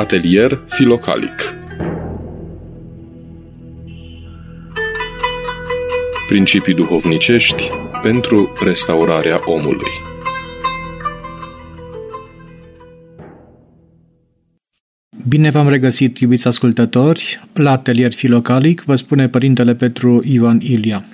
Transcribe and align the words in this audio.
Atelier 0.00 0.60
Filocalic. 0.68 1.54
Principii 6.28 6.74
duhovnicești 6.74 7.70
pentru 8.02 8.52
restaurarea 8.64 9.40
omului. 9.44 9.90
Bine 15.28 15.50
v-am 15.50 15.68
regăsit, 15.68 16.18
iubiți 16.18 16.46
ascultători, 16.46 17.48
la 17.52 17.70
Atelier 17.70 18.12
Filocalic, 18.12 18.82
vă 18.82 18.96
spune 18.96 19.28
Părintele 19.28 19.74
Petru 19.74 20.22
Ioan 20.24 20.60
Ilia. 20.62 21.04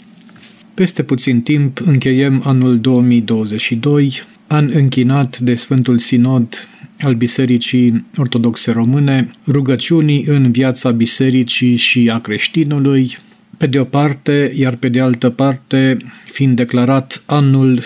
Peste 0.75 1.03
puțin 1.03 1.41
timp 1.41 1.81
încheiem 1.87 2.43
anul 2.45 2.81
2022, 2.81 4.23
an 4.47 4.71
închinat 4.75 5.39
de 5.39 5.55
Sfântul 5.55 5.99
Sinod 5.99 6.69
al 7.01 7.15
Bisericii 7.15 8.05
Ortodoxe 8.17 8.71
Române, 8.71 9.31
rugăciunii 9.47 10.25
în 10.27 10.51
viața 10.51 10.91
bisericii 10.91 11.77
și 11.77 12.11
a 12.13 12.21
creștinului, 12.21 13.17
pe 13.57 13.67
de 13.67 13.79
o 13.79 13.85
parte, 13.85 14.53
iar 14.55 14.77
pe 14.77 14.89
de 14.89 15.01
altă 15.01 15.31
parte, 15.31 15.97
fiind 16.25 16.57
declarat 16.57 17.23
anul 17.27 17.81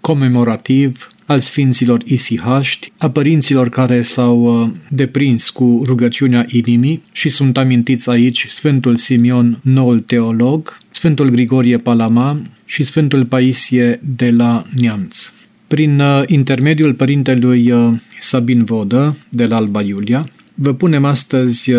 comemorativ 0.00 1.08
al 1.26 1.40
Sfinților 1.40 2.02
Isihaști, 2.04 2.92
a 2.98 3.10
părinților 3.10 3.68
care 3.68 4.02
s-au 4.02 4.62
uh, 4.62 4.70
deprins 4.88 5.50
cu 5.50 5.82
rugăciunea 5.84 6.46
inimii 6.48 7.02
și 7.12 7.28
sunt 7.28 7.56
amintiți 7.56 8.10
aici 8.10 8.46
Sfântul 8.48 8.96
Simion, 8.96 9.60
noul 9.62 10.00
teolog, 10.00 10.78
Sfântul 10.90 11.28
Grigorie 11.28 11.78
Palama 11.78 12.40
și 12.64 12.84
Sfântul 12.84 13.24
Paisie 13.24 14.00
de 14.16 14.30
la 14.30 14.64
Neamț. 14.74 15.32
Prin 15.68 16.00
uh, 16.00 16.22
intermediul 16.26 16.94
părintelui 16.94 17.70
uh, 17.70 17.94
Sabin 18.20 18.64
Vodă 18.64 19.16
de 19.28 19.46
la 19.46 19.56
Alba 19.56 19.82
Iulia, 19.82 20.28
vă 20.54 20.74
punem 20.74 21.04
astăzi 21.04 21.70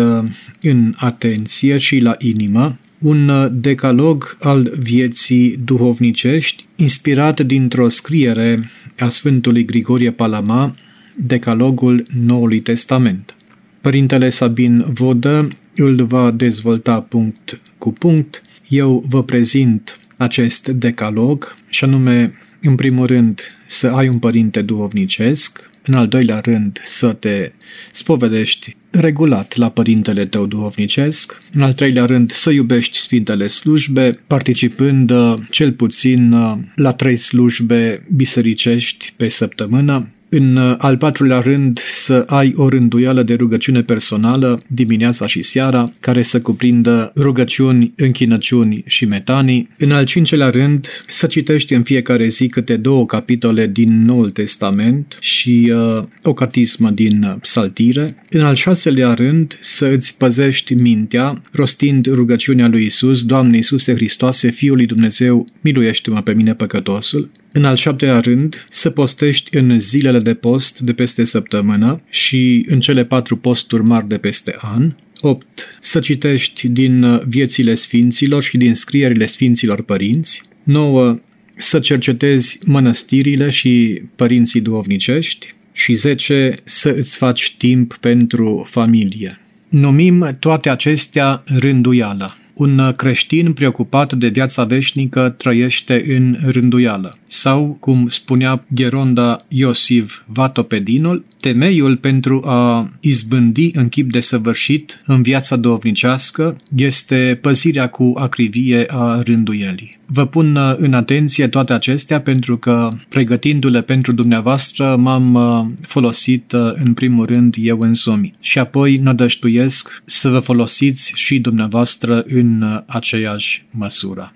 în 0.60 0.94
atenție 0.96 1.78
și 1.78 1.98
la 1.98 2.14
inimă 2.18 2.78
un 2.98 3.50
decalog 3.52 4.36
al 4.40 4.72
vieții 4.78 5.56
duhovnicești, 5.64 6.64
inspirat 6.76 7.40
dintr-o 7.40 7.88
scriere 7.88 8.70
a 8.98 9.08
Sfântului 9.08 9.64
Grigorie 9.64 10.10
Palama, 10.10 10.74
Decalogul 11.14 12.02
Noului 12.24 12.60
Testament. 12.60 13.34
Părintele 13.80 14.28
Sabin 14.28 14.84
Vodă 14.92 15.48
îl 15.76 16.04
va 16.04 16.30
dezvolta 16.30 17.00
punct 17.00 17.60
cu 17.78 17.92
punct. 17.92 18.42
Eu 18.68 19.04
vă 19.08 19.22
prezint 19.22 19.98
acest 20.16 20.68
decalog, 20.68 21.54
și 21.68 21.84
anume, 21.84 22.32
în 22.62 22.74
primul 22.74 23.06
rând, 23.06 23.40
să 23.66 23.86
ai 23.86 24.08
un 24.08 24.18
părinte 24.18 24.62
duhovnicesc, 24.62 25.70
în 25.86 25.94
al 25.94 26.08
doilea 26.08 26.40
rând, 26.40 26.80
să 26.84 27.12
te 27.12 27.52
spovedești 27.92 28.76
regulat 28.90 29.56
la 29.56 29.70
părintele 29.70 30.26
tău 30.26 30.46
duhovnicesc. 30.46 31.38
În 31.52 31.62
al 31.62 31.72
treilea 31.72 32.04
rând, 32.04 32.32
să 32.32 32.50
iubești 32.50 32.98
Sfintele 32.98 33.46
slujbe, 33.46 34.10
participând 34.26 35.10
uh, 35.10 35.34
cel 35.50 35.72
puțin 35.72 36.32
uh, 36.32 36.58
la 36.74 36.92
trei 36.92 37.16
slujbe 37.16 38.06
bisericești 38.14 39.12
pe 39.16 39.28
săptămână. 39.28 40.08
În 40.32 40.56
uh, 40.56 40.74
al 40.78 40.96
patrulea 40.96 41.38
rând, 41.38 41.80
să 42.04 42.24
ai 42.26 42.52
o 42.56 42.68
rânduială 42.68 43.22
de 43.22 43.34
rugăciune 43.34 43.82
personală 43.82 44.60
dimineața 44.66 45.26
și 45.26 45.42
seara, 45.42 45.92
care 46.00 46.22
să 46.22 46.40
cuprindă 46.40 47.12
rugăciuni, 47.16 47.92
închinăciuni 47.96 48.82
și 48.86 49.04
metanii. 49.04 49.68
În 49.78 49.92
al 49.92 50.04
cincelea 50.04 50.50
rând, 50.50 50.86
să 51.08 51.26
citești 51.26 51.74
în 51.74 51.82
fiecare 51.82 52.28
zi 52.28 52.48
câte 52.48 52.76
două 52.76 53.06
capitole 53.06 53.66
din 53.66 54.04
Noul 54.04 54.30
Testament 54.30 55.16
și 55.20 55.72
uh, 55.74 56.04
o 56.22 56.34
catismă 56.34 56.90
din 56.90 57.36
Psaltire. 57.40 58.16
În 58.30 58.40
al 58.40 58.54
șaselea 58.54 59.14
rând, 59.14 59.58
să 59.60 59.86
îți 59.86 60.16
păzești 60.16 60.74
mintea, 60.74 61.42
rostind 61.52 62.06
rugăciunea 62.06 62.68
lui 62.68 62.84
Isus, 62.84 63.24
Doamne 63.24 63.56
Iisuse 63.56 63.94
Hristoase, 63.94 64.50
Fiul 64.50 64.76
lui 64.76 64.86
Dumnezeu, 64.86 65.46
miluiește-mă 65.60 66.20
pe 66.20 66.32
mine 66.32 66.54
păcătosul. 66.54 67.30
În 67.52 67.64
al 67.64 67.76
șaptelea 67.76 68.20
rând, 68.20 68.66
să 68.68 68.90
postești 68.90 69.56
în 69.56 69.80
zilele 69.80 70.18
de 70.18 70.34
post 70.34 70.78
de 70.78 70.92
peste 70.92 71.24
săptămână 71.24 72.00
și 72.08 72.66
în 72.68 72.80
cele 72.80 73.04
patru 73.04 73.36
posturi 73.36 73.82
mari 73.82 74.08
de 74.08 74.18
peste 74.18 74.56
an. 74.58 74.92
8. 75.20 75.76
Să 75.80 76.00
citești 76.00 76.68
din 76.68 77.20
viețile 77.26 77.74
sfinților 77.74 78.42
și 78.42 78.56
din 78.56 78.74
scrierile 78.74 79.26
sfinților 79.26 79.82
părinți. 79.82 80.42
9. 80.62 81.18
Să 81.56 81.78
cercetezi 81.78 82.58
mănăstirile 82.66 83.50
și 83.50 84.02
părinții 84.16 84.60
duovnicești. 84.60 85.54
Și 85.72 85.94
10. 85.94 86.54
Să 86.64 86.88
îți 86.88 87.16
faci 87.16 87.54
timp 87.58 87.96
pentru 87.96 88.66
familie. 88.70 89.40
Numim 89.68 90.36
toate 90.38 90.70
acestea 90.70 91.42
rânduială. 91.46 92.39
Un 92.54 92.92
creștin 92.96 93.52
preocupat 93.52 94.12
de 94.12 94.28
viața 94.28 94.64
veșnică 94.64 95.34
trăiește 95.36 96.04
în 96.08 96.38
rânduială. 96.46 97.18
Sau, 97.26 97.76
cum 97.80 98.08
spunea 98.08 98.64
Geronda 98.74 99.36
Iosif 99.48 100.20
Vatopedinul, 100.26 101.24
temeiul 101.40 101.96
pentru 101.96 102.42
a 102.46 102.90
izbândi 103.00 103.70
în 103.72 103.88
chip 103.88 104.12
de 104.12 104.20
săvârșit 104.20 105.02
în 105.06 105.22
viața 105.22 105.56
dovnicească 105.56 106.56
este 106.76 107.38
păzirea 107.40 107.88
cu 107.88 108.12
acrivie 108.16 108.86
a 108.88 109.22
rânduielii. 109.24 109.98
Vă 110.12 110.26
pun 110.26 110.58
în 110.78 110.92
atenție 110.92 111.48
toate 111.48 111.72
acestea 111.72 112.20
pentru 112.20 112.56
că, 112.56 112.90
pregătindu-le 113.08 113.82
pentru 113.82 114.12
dumneavoastră, 114.12 114.96
m-am 114.96 115.34
uh, 115.34 115.66
folosit 115.80 116.52
uh, 116.52 116.72
în 116.84 116.94
primul 116.94 117.26
rând 117.26 117.54
eu 117.58 117.80
însumi 117.80 118.32
și 118.40 118.58
apoi 118.58 118.96
nădăștuiesc 118.96 120.02
să 120.04 120.28
vă 120.28 120.38
folosiți 120.38 121.12
și 121.14 121.38
dumneavoastră 121.38 122.24
în 122.28 122.49
uh, 122.62 122.82
aceeași 122.86 123.66
măsură. 123.70 124.34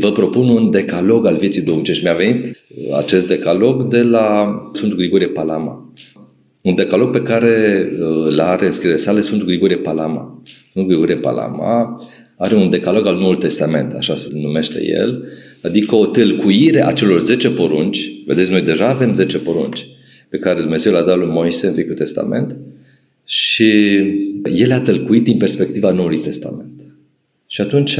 Vă 0.00 0.12
propun 0.12 0.48
un 0.48 0.70
decalog 0.70 1.26
al 1.26 1.36
vieții 1.36 1.62
domnicești. 1.62 2.04
Mi-a 2.04 2.14
venit 2.14 2.56
acest 2.96 3.26
decalog 3.26 3.88
de 3.88 4.02
la 4.02 4.56
Sfântul 4.72 4.96
Grigorie 4.96 5.28
Palama. 5.28 5.92
Un 6.60 6.74
decalog 6.74 7.10
pe 7.10 7.22
care 7.22 7.88
îl 7.98 8.40
are 8.40 8.66
în 8.66 8.72
scriere 8.72 8.96
sale 8.96 9.20
Sfântul 9.20 9.46
Grigorie 9.46 9.76
Palama. 9.76 10.42
Sfântul 10.70 10.92
Grigorie 10.92 11.20
Palama 11.20 12.02
are 12.36 12.54
un 12.54 12.70
decalog 12.70 13.06
al 13.06 13.16
Noului 13.16 13.40
Testament, 13.40 13.92
așa 13.92 14.16
se 14.16 14.28
numește 14.32 14.86
el, 14.86 15.24
adică 15.62 15.94
o 15.94 16.06
tâlcuire 16.06 16.84
a 16.84 16.92
celor 16.92 17.20
10 17.20 17.50
porunci. 17.50 18.10
Vedeți, 18.26 18.50
noi 18.50 18.62
deja 18.62 18.88
avem 18.88 19.14
10 19.14 19.38
porunci 19.38 19.86
pe 20.28 20.38
care 20.38 20.60
Dumnezeu 20.60 20.92
le-a 20.92 21.02
dat 21.02 21.18
lui 21.18 21.28
Moise 21.28 21.66
în 21.66 21.74
Vechiul 21.74 21.94
Testament 21.94 22.56
și 23.24 23.70
el 24.56 24.72
a 24.72 24.80
tălcuit 24.80 25.24
din 25.24 25.36
perspectiva 25.36 25.92
Noului 25.92 26.18
Testament. 26.18 26.70
Și 27.46 27.60
atunci 27.60 27.96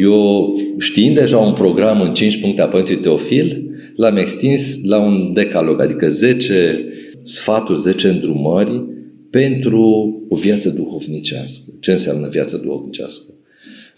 eu, 0.00 0.56
știind 0.78 1.14
deja 1.14 1.38
un 1.38 1.52
program 1.52 2.00
în 2.00 2.14
5 2.14 2.40
puncte 2.40 2.62
a 2.62 2.68
Părintului 2.68 3.02
Teofil, 3.02 3.70
l-am 3.96 4.16
extins 4.16 4.82
la 4.82 4.98
un 4.98 5.32
decalog, 5.32 5.80
adică 5.80 6.08
10 6.08 6.84
sfaturi, 7.22 7.80
10 7.80 8.08
îndrumări 8.08 8.84
pentru 9.30 9.82
o 10.28 10.36
viață 10.36 10.68
duhovnicească. 10.68 11.64
Ce 11.80 11.90
înseamnă 11.90 12.28
viața 12.28 12.56
duhovnicească? 12.56 13.32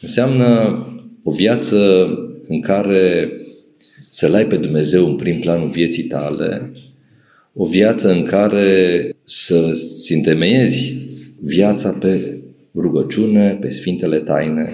Înseamnă 0.00 0.78
o 1.22 1.30
viață 1.30 2.08
în 2.48 2.60
care 2.60 3.32
să-L 4.08 4.34
ai 4.34 4.46
pe 4.46 4.56
Dumnezeu 4.56 5.06
în 5.06 5.16
prim 5.16 5.38
planul 5.40 5.70
vieții 5.70 6.02
tale, 6.02 6.72
o 7.54 7.64
viață 7.64 8.12
în 8.12 8.22
care 8.22 9.10
să-ți 9.22 10.12
întemeiezi 10.12 10.94
viața 11.40 11.90
pe 11.90 12.42
rugăciune, 12.74 13.58
pe 13.60 13.70
Sfintele 13.70 14.18
Taine, 14.18 14.72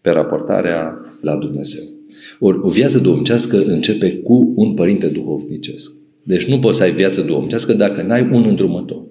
pe 0.00 0.10
raportarea 0.10 0.96
la 1.20 1.36
Dumnezeu. 1.36 1.82
Ori 2.38 2.58
o 2.62 2.68
viață 2.68 2.98
duhovnicească 2.98 3.62
începe 3.62 4.12
cu 4.12 4.52
un 4.56 4.74
părinte 4.74 5.06
duhovnicesc. 5.06 5.92
Deci 6.22 6.44
nu 6.44 6.58
poți 6.58 6.76
să 6.76 6.82
ai 6.82 6.92
viață 6.92 7.20
duhovnicească 7.20 7.72
dacă 7.72 8.02
n-ai 8.02 8.28
un 8.32 8.44
îndrumător. 8.44 9.02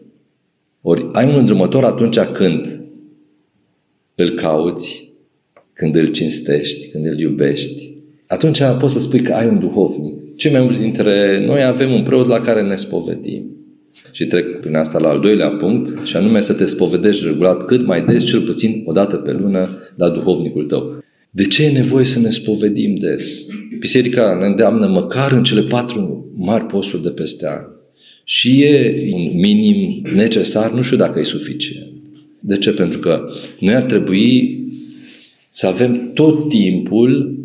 Ori 0.82 1.10
ai 1.12 1.30
un 1.30 1.36
îndrumător 1.36 1.84
atunci 1.84 2.20
când 2.20 2.80
îl 4.16 4.30
cauți, 4.30 5.14
când 5.74 5.96
îl 5.96 6.08
cinstești, 6.08 6.90
când 6.90 7.06
îl 7.06 7.20
iubești. 7.20 7.94
Atunci 8.28 8.62
poți 8.80 8.94
să 8.94 9.00
spui 9.00 9.22
că 9.22 9.34
ai 9.34 9.48
un 9.48 9.60
duhovnic. 9.60 10.20
Cei 10.42 10.52
mai 10.52 10.62
mulți 10.62 10.82
dintre 10.82 11.46
noi 11.46 11.64
avem 11.64 11.92
un 11.92 12.04
preot 12.04 12.28
la 12.28 12.40
care 12.40 12.62
ne 12.62 12.76
spovedim. 12.76 13.44
Și 14.12 14.26
trec 14.26 14.60
prin 14.60 14.76
asta 14.76 15.00
la 15.00 15.10
al 15.10 15.20
doilea 15.20 15.50
punct, 15.50 16.06
și 16.06 16.16
anume 16.16 16.42
să 16.42 16.54
te 16.54 16.66
spovedești 16.66 17.26
regulat 17.26 17.66
cât 17.66 17.86
mai 17.86 18.06
des, 18.06 18.24
cel 18.24 18.42
puțin 18.42 18.84
o 18.86 18.92
dată 18.92 19.16
pe 19.16 19.32
lună, 19.32 19.78
la 19.96 20.10
duhovnicul 20.10 20.66
tău. 20.66 21.04
De 21.30 21.44
ce 21.44 21.64
e 21.64 21.72
nevoie 21.72 22.06
să 22.06 22.20
ne 22.20 22.30
spovedim 22.30 22.96
des? 22.96 23.46
Biserica 23.80 24.38
ne 24.40 24.46
îndeamnă 24.46 24.88
măcar 24.88 25.32
în 25.32 25.44
cele 25.44 25.62
patru 25.62 26.32
mari 26.38 26.66
posturi 26.66 27.04
de 27.04 27.10
peste 27.10 27.48
an. 27.48 27.64
Și 28.24 28.62
e 28.62 29.10
un 29.14 29.40
minim 29.40 30.02
necesar, 30.16 30.72
nu 30.72 30.82
știu 30.82 30.98
dacă 30.98 31.20
e 31.20 31.24
suficient. 31.24 31.92
De 32.40 32.58
ce? 32.58 32.72
Pentru 32.72 33.00
că 33.00 33.28
noi 33.60 33.74
ar 33.74 33.84
trebui 33.84 34.60
să 35.50 35.68
avem 35.68 36.12
tot 36.14 36.50
timpul 36.50 37.40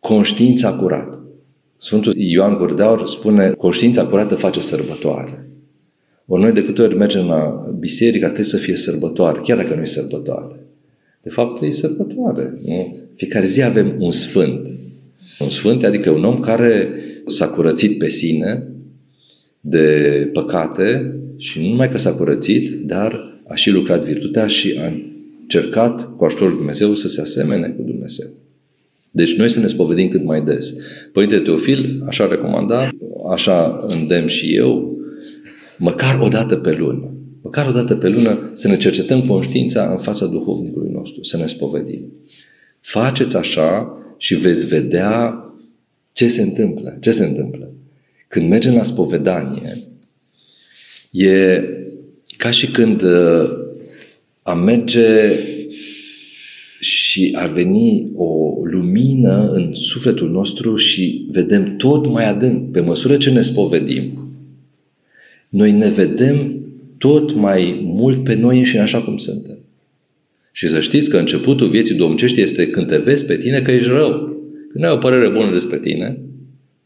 conștiința 0.00 0.72
curată. 0.72 1.21
Sfântul 1.82 2.14
Ioan 2.16 2.56
Gurdeaur 2.56 3.08
spune, 3.08 3.50
conștiința 3.50 4.06
curată 4.06 4.34
face 4.34 4.60
sărbătoare. 4.60 5.48
Ori 6.26 6.42
noi 6.42 6.52
de 6.52 6.64
câte 6.64 6.82
ori 6.82 6.96
mergem 6.96 7.26
la 7.26 7.70
biserică, 7.78 8.24
trebuie 8.24 8.44
să 8.44 8.56
fie 8.56 8.76
sărbătoare, 8.76 9.40
chiar 9.42 9.56
dacă 9.56 9.74
nu 9.74 9.82
e 9.82 9.86
sărbătoare. 9.86 10.66
De 11.22 11.30
fapt, 11.30 11.62
e 11.62 11.70
sărbătoare. 11.70 12.54
Nu? 12.66 12.96
Fiecare 13.14 13.46
zi 13.46 13.62
avem 13.62 13.96
un 13.98 14.10
sfânt. 14.10 14.66
Un 15.38 15.48
sfânt, 15.48 15.84
adică 15.84 16.10
un 16.10 16.24
om 16.24 16.40
care 16.40 16.88
s-a 17.26 17.46
curățit 17.46 17.98
pe 17.98 18.08
sine 18.08 18.66
de 19.60 20.30
păcate 20.32 21.14
și 21.36 21.60
nu 21.60 21.68
numai 21.68 21.90
că 21.90 21.98
s-a 21.98 22.12
curățit, 22.12 22.70
dar 22.70 23.40
a 23.46 23.54
și 23.54 23.70
lucrat 23.70 24.04
virtutea 24.04 24.46
și 24.46 24.78
a 24.80 24.92
încercat 25.40 26.16
cu 26.16 26.24
ajutorul 26.24 26.56
Dumnezeu 26.56 26.94
să 26.94 27.08
se 27.08 27.20
asemene 27.20 27.68
cu 27.68 27.82
Dumnezeu. 27.82 28.28
Deci 29.14 29.36
noi 29.36 29.50
să 29.50 29.58
ne 29.58 29.66
spovedim 29.66 30.08
cât 30.08 30.24
mai 30.24 30.40
des. 30.40 30.72
Părinte 31.12 31.38
Teofil, 31.38 32.02
așa 32.06 32.26
recomanda, 32.26 32.88
așa 33.30 33.84
îndemn 33.88 34.26
și 34.26 34.54
eu, 34.54 34.98
măcar 35.78 36.18
o 36.20 36.28
dată 36.28 36.56
pe 36.56 36.76
lună. 36.78 37.14
Măcar 37.42 37.68
o 37.68 37.72
dată 37.72 37.96
pe 37.96 38.08
lună 38.08 38.50
să 38.52 38.68
ne 38.68 38.76
cercetăm 38.76 39.22
conștiința 39.22 39.90
în 39.90 39.96
fața 39.96 40.26
duhovnicului 40.26 40.90
nostru, 40.90 41.22
să 41.22 41.36
ne 41.36 41.46
spovedim. 41.46 42.12
Faceți 42.80 43.36
așa 43.36 43.98
și 44.16 44.34
veți 44.34 44.66
vedea 44.66 45.44
ce 46.12 46.28
se 46.28 46.42
întâmplă. 46.42 46.96
Ce 47.00 47.10
se 47.10 47.24
întâmplă? 47.24 47.70
Când 48.28 48.48
mergem 48.48 48.74
la 48.74 48.82
spovedanie, 48.82 49.72
e 51.10 51.62
ca 52.36 52.50
și 52.50 52.66
când 52.66 53.02
uh, 53.02 53.50
am 54.42 54.58
merge 54.58 55.00
și 56.82 57.32
ar 57.34 57.52
veni 57.52 58.10
o 58.14 58.54
lumină 58.62 59.50
în 59.52 59.74
sufletul 59.74 60.30
nostru 60.30 60.76
și 60.76 61.26
vedem 61.30 61.76
tot 61.76 62.06
mai 62.06 62.28
adânc. 62.28 62.70
Pe 62.70 62.80
măsură 62.80 63.16
ce 63.16 63.30
ne 63.30 63.40
spovedim, 63.40 64.30
noi 65.48 65.72
ne 65.72 65.88
vedem 65.88 66.64
tot 66.98 67.34
mai 67.34 67.80
mult 67.84 68.24
pe 68.24 68.34
noi 68.34 68.58
înșine 68.58 68.80
așa 68.80 69.02
cum 69.02 69.16
suntem. 69.16 69.58
Și 70.52 70.68
să 70.68 70.80
știți 70.80 71.10
că 71.10 71.16
începutul 71.18 71.68
vieții 71.68 71.94
domnicești 71.94 72.40
este 72.40 72.70
când 72.70 72.86
te 72.88 72.96
vezi 72.96 73.24
pe 73.24 73.36
tine 73.36 73.60
că 73.60 73.70
ești 73.70 73.88
rău. 73.88 74.36
Când 74.72 74.84
ai 74.84 74.92
o 74.92 74.96
părere 74.96 75.28
bună 75.28 75.52
despre 75.52 75.78
tine, 75.78 76.18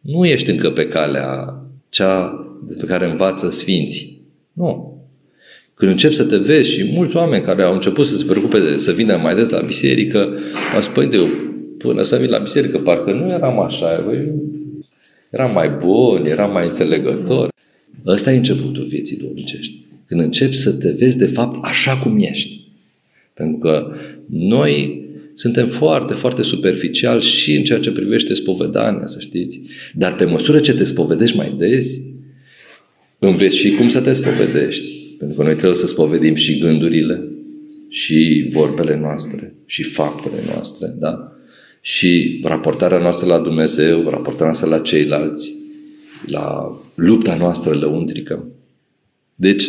nu 0.01 0.25
ești 0.25 0.51
încă 0.51 0.71
pe 0.71 0.89
calea 0.89 1.61
cea 1.89 2.47
despre 2.67 2.87
care 2.87 3.11
învață 3.11 3.51
sfinții. 3.51 4.21
Nu. 4.53 4.96
Când 5.77 5.91
începi 5.91 6.15
să 6.15 6.25
te 6.25 6.37
vezi 6.37 6.71
și 6.71 6.91
mulți 6.93 7.17
oameni 7.17 7.45
care 7.45 7.63
au 7.63 7.75
început 7.75 8.07
să 8.07 8.17
se 8.17 8.25
preocupe 8.25 8.59
de, 8.59 8.77
să 8.77 8.93
vină 8.93 9.17
mai 9.17 9.35
des 9.35 9.49
la 9.49 9.61
biserică, 9.61 10.39
au 10.75 10.81
spus, 10.81 10.95
păi 10.95 11.07
de 11.07 11.17
eu, 11.17 11.29
până 11.79 12.03
să 12.03 12.17
vin 12.17 12.31
la 12.31 12.39
biserică, 12.39 12.79
parcă 12.79 13.13
nu 13.13 13.33
eram 13.33 13.61
așa, 13.61 14.03
băi, 14.07 14.33
eram 15.31 15.53
mai 15.53 15.69
bun, 15.69 16.27
eram 16.27 16.53
mai 16.53 16.67
înțelegător. 16.67 17.49
Ăsta 18.07 18.33
e 18.33 18.37
începutul 18.37 18.87
vieții 18.89 19.17
domnicești. 19.17 19.75
Când 20.07 20.21
începi 20.21 20.57
să 20.57 20.73
te 20.73 20.91
vezi 20.91 21.19
de 21.19 21.27
fapt 21.27 21.65
așa 21.65 21.97
cum 21.97 22.19
ești. 22.19 22.61
Pentru 23.35 23.59
că 23.59 23.95
noi 24.31 25.05
suntem 25.35 25.69
foarte, 25.69 26.15
foarte 26.15 26.43
superficial 26.43 27.21
și 27.21 27.57
în 27.57 27.65
ceea 27.65 27.79
ce 27.79 27.91
privește 27.91 28.35
spovedania, 28.35 29.07
să 29.07 29.21
știți. 29.21 29.61
Dar 29.95 30.15
pe 30.15 30.25
măsură 30.25 30.61
ce 30.61 30.75
te 30.75 30.85
spovedești 30.85 31.37
mai 31.37 31.55
des, 31.59 32.01
înveți 33.19 33.57
și 33.57 33.71
cum 33.71 33.89
să 33.89 34.01
te 34.01 34.13
spovedești. 34.13 35.06
Pentru 35.19 35.37
că 35.37 35.43
noi 35.43 35.55
trebuie 35.55 35.79
să 35.79 35.87
spovedim 35.87 36.35
și 36.35 36.59
gândurile, 36.59 37.29
și 37.89 38.49
vorbele 38.53 38.97
noastre, 38.97 39.55
și 39.67 39.83
faptele 39.83 40.43
noastre, 40.53 40.95
da? 40.99 41.33
Și 41.81 42.41
raportarea 42.45 42.99
noastră 42.99 43.27
la 43.27 43.39
Dumnezeu, 43.39 44.09
raportarea 44.09 44.45
noastră 44.45 44.69
la 44.69 44.79
ceilalți, 44.79 45.55
la 46.27 46.79
lupta 46.95 47.37
noastră 47.37 47.75
lăuntrică. 47.75 48.49
Deci, 49.35 49.69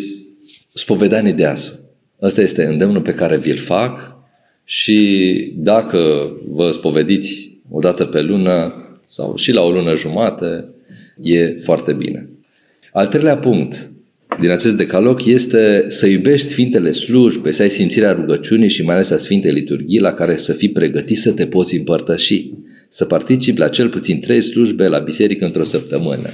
spovedanie 0.73 1.31
deasă. 1.31 1.79
Ăsta 2.21 2.41
este 2.41 2.63
îndemnul 2.63 3.01
pe 3.01 3.13
care 3.13 3.37
vi-l 3.37 3.57
fac 3.57 4.15
și 4.63 5.51
dacă 5.55 6.31
vă 6.47 6.71
spovediți 6.71 7.59
o 7.69 7.79
dată 7.79 8.05
pe 8.05 8.21
lună 8.21 8.73
sau 9.05 9.35
și 9.35 9.51
la 9.51 9.61
o 9.61 9.71
lună 9.71 9.95
jumate, 9.95 10.65
e 11.21 11.47
foarte 11.47 11.93
bine. 11.93 12.29
Al 12.91 13.07
treilea 13.07 13.37
punct 13.37 13.91
din 14.39 14.49
acest 14.49 14.75
decalog 14.75 15.21
este 15.25 15.85
să 15.89 16.05
iubești 16.05 16.47
Sfintele 16.47 16.91
slujbe, 16.91 17.51
să 17.51 17.61
ai 17.61 17.69
simțirea 17.69 18.11
rugăciunii 18.11 18.69
și 18.69 18.83
mai 18.83 18.95
ales 18.95 19.09
a 19.09 19.17
Sfintei 19.17 19.51
Liturghii 19.51 19.99
la 19.99 20.11
care 20.11 20.35
să 20.35 20.53
fii 20.53 20.69
pregătit 20.69 21.17
să 21.17 21.31
te 21.31 21.47
poți 21.47 21.75
împărtăși, 21.75 22.51
să 22.89 23.05
participi 23.05 23.59
la 23.59 23.67
cel 23.67 23.89
puțin 23.89 24.19
trei 24.19 24.41
slujbe 24.41 24.87
la 24.87 24.99
biserică 24.99 25.45
într-o 25.45 25.63
săptămână. 25.63 26.29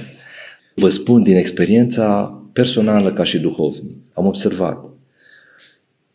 Vă 0.74 0.88
spun 0.88 1.22
din 1.22 1.36
experiența 1.36 2.38
personală 2.52 3.12
ca 3.12 3.24
și 3.24 3.38
duhovnic. 3.38 3.96
Am 4.12 4.26
observat. 4.26 4.84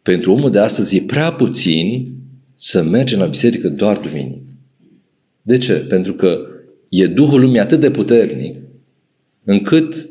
Pentru 0.02 0.32
omul 0.32 0.52
de 0.52 0.60
astăzi 0.60 0.96
e 0.96 1.02
prea 1.02 1.32
puțin 1.32 2.14
să 2.56 2.84
mergem 2.84 3.20
la 3.20 3.26
biserică 3.26 3.70
doar 3.70 3.98
duminică. 3.98 4.42
De 5.42 5.58
ce? 5.58 5.74
Pentru 5.74 6.14
că 6.14 6.40
e 6.90 7.06
Duhul 7.06 7.40
lumii 7.40 7.60
atât 7.60 7.80
de 7.80 7.92
puternic 7.92 8.56
încât 9.44 10.10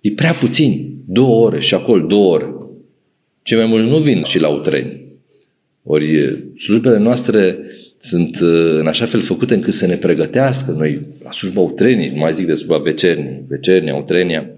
e 0.00 0.12
prea 0.12 0.32
puțin 0.32 0.95
două 1.08 1.44
ore 1.44 1.60
și 1.60 1.74
acolo 1.74 2.06
două 2.06 2.32
ore. 2.32 2.54
Cei 3.42 3.56
mai 3.56 3.66
mulți 3.66 3.88
nu 3.88 3.98
vin 3.98 4.22
și 4.24 4.38
la 4.38 4.48
utreni. 4.48 5.00
Ori 5.82 6.36
slujbele 6.58 6.98
noastre 6.98 7.58
sunt 8.00 8.36
în 8.80 8.86
așa 8.86 9.06
fel 9.06 9.22
făcute 9.22 9.54
încât 9.54 9.74
să 9.74 9.86
ne 9.86 9.96
pregătească. 9.96 10.70
Noi 10.70 11.06
la 11.24 11.32
slujba 11.32 11.60
utrenii, 11.60 12.10
nu 12.10 12.18
mai 12.18 12.32
zic 12.32 12.46
de 12.46 12.54
slujba 12.54 12.78
vecernii, 12.78 13.44
vecernia, 13.48 13.96
utrenia, 13.96 14.50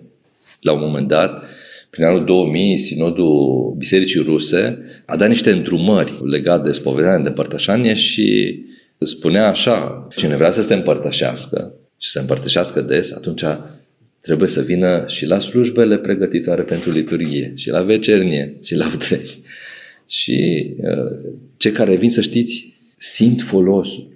la 0.60 0.72
un 0.72 0.80
moment 0.80 1.08
dat, 1.08 1.44
prin 1.90 2.04
anul 2.04 2.24
2000, 2.24 2.78
Sinodul 2.78 3.74
Bisericii 3.78 4.20
Ruse 4.20 4.78
a 5.06 5.16
dat 5.16 5.28
niște 5.28 5.50
îndrumări 5.50 6.12
legate 6.22 6.66
de 6.66 6.72
spovedanie, 6.72 7.22
de 7.22 7.28
împărtășanie 7.28 7.94
și 7.94 8.58
spunea 8.98 9.48
așa, 9.48 10.08
cine 10.16 10.36
vrea 10.36 10.50
să 10.50 10.62
se 10.62 10.74
împărtășească 10.74 11.72
și 11.98 12.10
să 12.10 12.12
se 12.12 12.18
împărtășească 12.18 12.80
des, 12.80 13.12
atunci 13.12 13.42
trebuie 14.20 14.48
să 14.48 14.60
vină 14.60 15.04
și 15.06 15.26
la 15.26 15.40
slujbele 15.40 15.98
pregătitoare 15.98 16.62
pentru 16.62 16.90
liturghie, 16.90 17.52
și 17.54 17.68
la 17.68 17.82
vecernie, 17.82 18.56
și 18.62 18.74
la 18.74 18.90
utreni. 18.94 19.42
Și 20.06 20.66
uh, 20.78 21.32
cei 21.56 21.72
care 21.72 21.96
vin, 21.96 22.10
să 22.10 22.20
știți, 22.20 22.74
simt 22.96 23.42
folosul. 23.42 24.08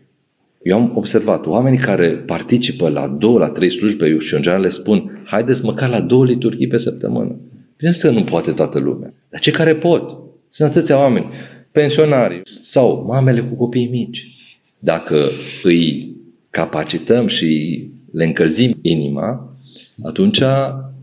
Eu 0.63 0.77
am 0.77 0.93
observat 0.95 1.47
oameni 1.47 1.79
care 1.79 2.09
participă 2.09 2.89
la 2.89 3.09
două, 3.09 3.39
la 3.39 3.49
trei 3.49 3.71
slujbe 3.71 4.19
și 4.19 4.35
în 4.35 4.43
general 4.43 4.63
le 4.63 4.69
spun 4.69 5.23
haideți 5.25 5.65
măcar 5.65 5.89
la 5.89 6.01
două 6.01 6.25
liturghii 6.25 6.67
pe 6.67 6.77
săptămână. 6.77 7.41
Bine 7.77 7.93
să 7.93 8.11
nu 8.11 8.23
poate 8.23 8.53
toată 8.53 8.79
lumea, 8.79 9.13
dar 9.31 9.41
cei 9.41 9.53
care 9.53 9.75
pot. 9.75 10.03
Sunt 10.49 10.69
atâția 10.69 10.99
oameni, 10.99 11.27
pensionari 11.73 12.43
sau 12.61 13.05
mamele 13.09 13.41
cu 13.43 13.55
copii 13.55 13.89
mici. 13.89 14.27
Dacă 14.79 15.31
îi 15.63 16.17
capacităm 16.51 17.27
și 17.27 17.81
le 18.13 18.25
încălzim 18.25 18.79
inima, 18.83 19.52
atunci 20.03 20.41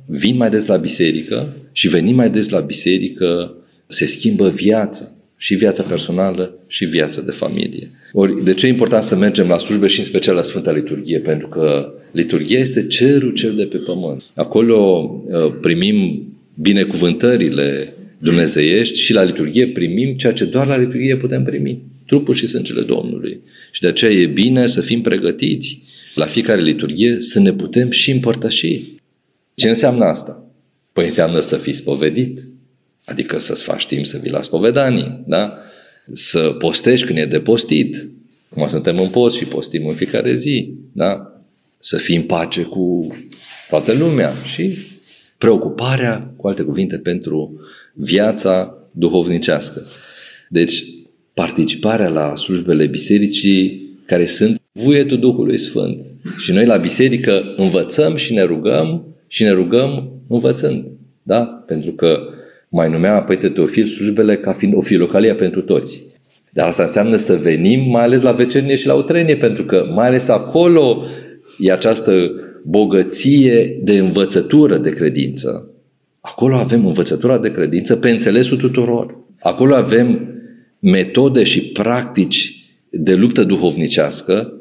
vin 0.05 0.38
mai 0.38 0.49
des 0.49 0.65
la 0.65 0.77
biserică 0.77 1.55
și 1.71 1.88
venim 1.88 2.15
mai 2.15 2.29
des 2.29 2.49
la 2.49 2.59
biserică 2.59 3.53
se 3.88 4.05
schimbă 4.05 4.49
viața, 4.49 5.11
și 5.41 5.55
viața 5.55 5.83
personală 5.83 6.53
și 6.67 6.85
viața 6.85 7.21
de 7.21 7.31
familie. 7.31 7.91
Ori, 8.13 8.43
de 8.43 8.53
ce 8.53 8.65
e 8.65 8.69
important 8.69 9.03
să 9.03 9.15
mergem 9.15 9.47
la 9.47 9.57
slujbe 9.57 9.88
și 9.88 9.99
în 9.99 10.05
special 10.05 10.35
la 10.35 10.41
Sfânta 10.41 10.71
Liturghie? 10.71 11.19
Pentru 11.19 11.47
că 11.47 11.93
liturghia 12.11 12.59
este 12.59 12.88
cerul 12.88 13.33
cel 13.33 13.55
de 13.55 13.65
pe 13.65 13.77
pământ. 13.77 14.23
Acolo 14.35 14.77
uh, 15.25 15.53
primim 15.61 16.27
binecuvântările 16.53 17.93
dumnezeiești 18.17 18.99
și 18.99 19.13
la 19.13 19.23
liturghie 19.23 19.67
primim 19.67 20.15
ceea 20.15 20.33
ce 20.33 20.45
doar 20.45 20.67
la 20.67 20.77
liturghie 20.77 21.15
putem 21.15 21.43
primi. 21.43 21.81
Trupul 22.05 22.33
și 22.33 22.47
sângele 22.47 22.81
Domnului. 22.81 23.39
Și 23.71 23.81
de 23.81 23.88
aceea 23.88 24.11
e 24.11 24.25
bine 24.25 24.67
să 24.67 24.81
fim 24.81 25.01
pregătiți 25.01 25.81
la 26.19 26.25
fiecare 26.25 26.61
liturghie 26.61 27.19
să 27.19 27.39
ne 27.39 27.53
putem 27.53 27.91
și 27.91 28.11
împărtăși. 28.11 28.81
Ce 29.53 29.67
înseamnă 29.67 30.05
asta? 30.05 30.45
Păi 30.93 31.05
înseamnă 31.05 31.39
să 31.39 31.57
fii 31.57 31.73
spovedit, 31.73 32.39
adică 33.05 33.39
să-ți 33.39 33.63
faci 33.63 33.85
timp 33.85 34.05
să 34.05 34.17
vii 34.17 34.31
la 34.31 34.41
spovedanii, 34.41 35.23
da? 35.27 35.53
să 36.11 36.55
postești 36.59 37.05
când 37.05 37.17
e 37.17 37.25
de 37.25 37.39
postit, 37.39 38.09
cum 38.49 38.67
suntem 38.67 38.99
în 38.99 39.09
post 39.09 39.35
și 39.35 39.45
postim 39.45 39.88
în 39.88 39.93
fiecare 39.93 40.35
zi, 40.35 40.73
da? 40.91 41.41
să 41.79 41.97
fii 41.97 42.15
în 42.15 42.23
pace 42.23 42.61
cu 42.61 43.15
toată 43.69 43.93
lumea 43.93 44.33
și 44.53 44.77
preocuparea, 45.38 46.33
cu 46.38 46.47
alte 46.47 46.63
cuvinte, 46.63 46.97
pentru 46.97 47.59
viața 47.93 48.77
duhovnicească. 48.91 49.85
Deci, 50.49 50.83
participarea 51.33 52.09
la 52.09 52.35
slujbele 52.35 52.85
bisericii 52.85 53.88
care 54.05 54.25
sunt 54.25 54.58
vuietul 54.83 55.19
Duhului 55.19 55.57
Sfânt. 55.57 56.05
Și 56.38 56.51
noi 56.51 56.65
la 56.65 56.77
biserică 56.77 57.43
învățăm 57.57 58.15
și 58.15 58.33
ne 58.33 58.43
rugăm 58.43 59.05
și 59.27 59.43
ne 59.43 59.51
rugăm 59.51 60.12
învățând. 60.27 60.86
Da? 61.24 61.63
Pentru 61.67 61.91
că 61.91 62.19
mai 62.69 62.89
numea 62.89 63.21
Părinte 63.21 63.50
Teofil 63.50 63.88
slujbele 63.88 64.38
ca 64.38 64.53
fiind 64.53 64.75
o 64.75 64.81
filocalia 64.81 65.36
pentru 65.36 65.62
toți. 65.62 66.03
Dar 66.50 66.67
asta 66.67 66.83
înseamnă 66.83 67.15
să 67.15 67.36
venim 67.36 67.89
mai 67.89 68.03
ales 68.03 68.21
la 68.21 68.31
vecernie 68.31 68.75
și 68.75 68.88
la 68.88 68.93
utrenie, 68.93 69.36
pentru 69.36 69.63
că 69.63 69.86
mai 69.93 70.07
ales 70.07 70.27
acolo 70.27 71.03
e 71.57 71.71
această 71.71 72.31
bogăție 72.63 73.79
de 73.83 73.98
învățătură 73.98 74.77
de 74.77 74.89
credință. 74.89 75.69
Acolo 76.19 76.55
avem 76.55 76.86
învățătura 76.86 77.38
de 77.38 77.51
credință 77.51 77.95
pe 77.95 78.09
înțelesul 78.09 78.57
tuturor. 78.57 79.17
Acolo 79.39 79.75
avem 79.75 80.33
metode 80.79 81.43
și 81.43 81.62
practici 81.62 82.53
de 82.89 83.15
luptă 83.15 83.43
duhovnicească, 83.43 84.53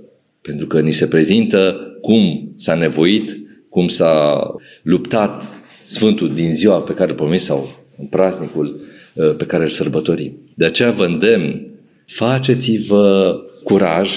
pentru 0.42 0.66
că 0.66 0.80
ni 0.80 0.92
se 0.92 1.06
prezintă 1.06 1.76
cum 2.00 2.52
s-a 2.54 2.74
nevoit, 2.74 3.38
cum 3.68 3.88
s-a 3.88 4.40
luptat 4.82 5.52
Sfântul 5.88 6.34
din 6.34 6.52
ziua 6.52 6.80
pe 6.80 6.94
care 6.94 7.10
îl 7.10 7.16
promis 7.16 7.44
sau 7.44 7.84
în 7.98 8.06
praznicul 8.06 8.80
uh, 9.14 9.36
pe 9.36 9.44
care 9.46 9.62
îl 9.62 9.68
sărbătorim. 9.68 10.38
De 10.54 10.64
aceea 10.64 10.90
vă 10.90 11.04
îndemn, 11.04 11.66
faceți-vă 12.06 13.36
curaj 13.64 14.10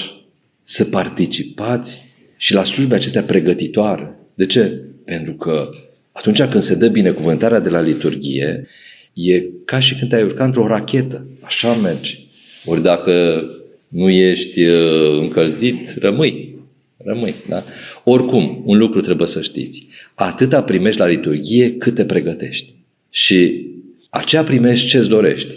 să 0.62 0.84
participați 0.84 2.14
și 2.36 2.54
la 2.54 2.64
slujbe 2.64 2.94
acestea 2.94 3.22
pregătitoare. 3.22 4.18
De 4.34 4.46
ce? 4.46 4.80
Pentru 5.04 5.32
că 5.32 5.70
atunci 6.12 6.42
când 6.42 6.62
se 6.62 6.74
dă 6.74 6.88
binecuvântarea 6.88 7.60
de 7.60 7.68
la 7.68 7.80
liturghie, 7.80 8.66
e 9.12 9.42
ca 9.64 9.80
și 9.80 9.94
când 9.94 10.12
ai 10.12 10.22
urcat 10.22 10.46
într-o 10.46 10.66
rachetă. 10.66 11.26
Așa 11.40 11.72
merge. 11.72 12.18
Ori 12.64 12.82
dacă 12.82 13.44
nu 13.92 14.10
ești 14.10 14.64
uh, 14.64 15.18
încălzit, 15.20 15.94
rămâi. 15.98 16.54
Rămâi, 16.96 17.34
da? 17.48 17.64
Oricum, 18.04 18.62
un 18.64 18.78
lucru 18.78 19.00
trebuie 19.00 19.28
să 19.28 19.42
știți. 19.42 19.86
Atâta 20.14 20.62
primești 20.62 21.00
la 21.00 21.06
liturghie 21.06 21.72
cât 21.72 21.94
te 21.94 22.04
pregătești. 22.04 22.74
Și 23.10 23.66
aceea 24.10 24.42
primești 24.42 24.88
ce-ți 24.88 25.08
dorești. 25.08 25.54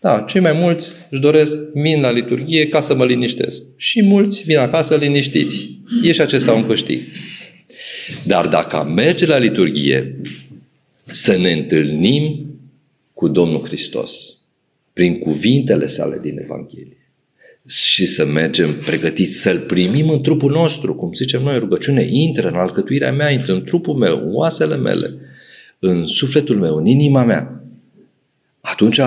Da, 0.00 0.24
cei 0.28 0.40
mai 0.40 0.52
mulți 0.52 0.90
își 1.10 1.20
doresc, 1.20 1.56
vin 1.74 2.00
la 2.00 2.10
liturghie 2.10 2.68
ca 2.68 2.80
să 2.80 2.94
mă 2.94 3.04
liniștesc. 3.04 3.62
Și 3.76 4.02
mulți 4.02 4.42
vin 4.42 4.56
acasă 4.56 4.96
liniștiți. 4.96 5.70
E 6.02 6.12
și 6.12 6.20
acesta 6.20 6.52
un 6.52 6.66
câștig. 6.66 7.02
Dar 8.22 8.46
dacă 8.46 8.92
merge 8.94 9.26
la 9.26 9.38
liturghie, 9.38 10.20
să 11.04 11.36
ne 11.36 11.52
întâlnim 11.52 12.46
cu 13.14 13.28
Domnul 13.28 13.64
Hristos 13.64 14.40
prin 14.92 15.18
cuvintele 15.18 15.86
sale 15.86 16.18
din 16.22 16.38
Evanghelie 16.42 17.05
și 17.68 18.06
să 18.06 18.24
mergem 18.24 18.74
pregătiți 18.74 19.40
să-L 19.40 19.58
primim 19.58 20.08
în 20.08 20.22
trupul 20.22 20.50
nostru, 20.50 20.94
cum 20.94 21.12
zicem 21.12 21.42
noi, 21.42 21.58
rugăciune, 21.58 22.06
intră 22.10 22.48
în 22.48 22.54
alcătuirea 22.54 23.12
mea, 23.12 23.30
intră 23.30 23.52
în 23.52 23.64
trupul 23.64 23.94
meu, 23.94 24.16
în 24.16 24.34
oasele 24.34 24.76
mele, 24.76 25.10
în 25.78 26.06
sufletul 26.06 26.56
meu, 26.56 26.76
în 26.76 26.86
inima 26.86 27.24
mea. 27.24 27.64
Atunci 28.60 29.00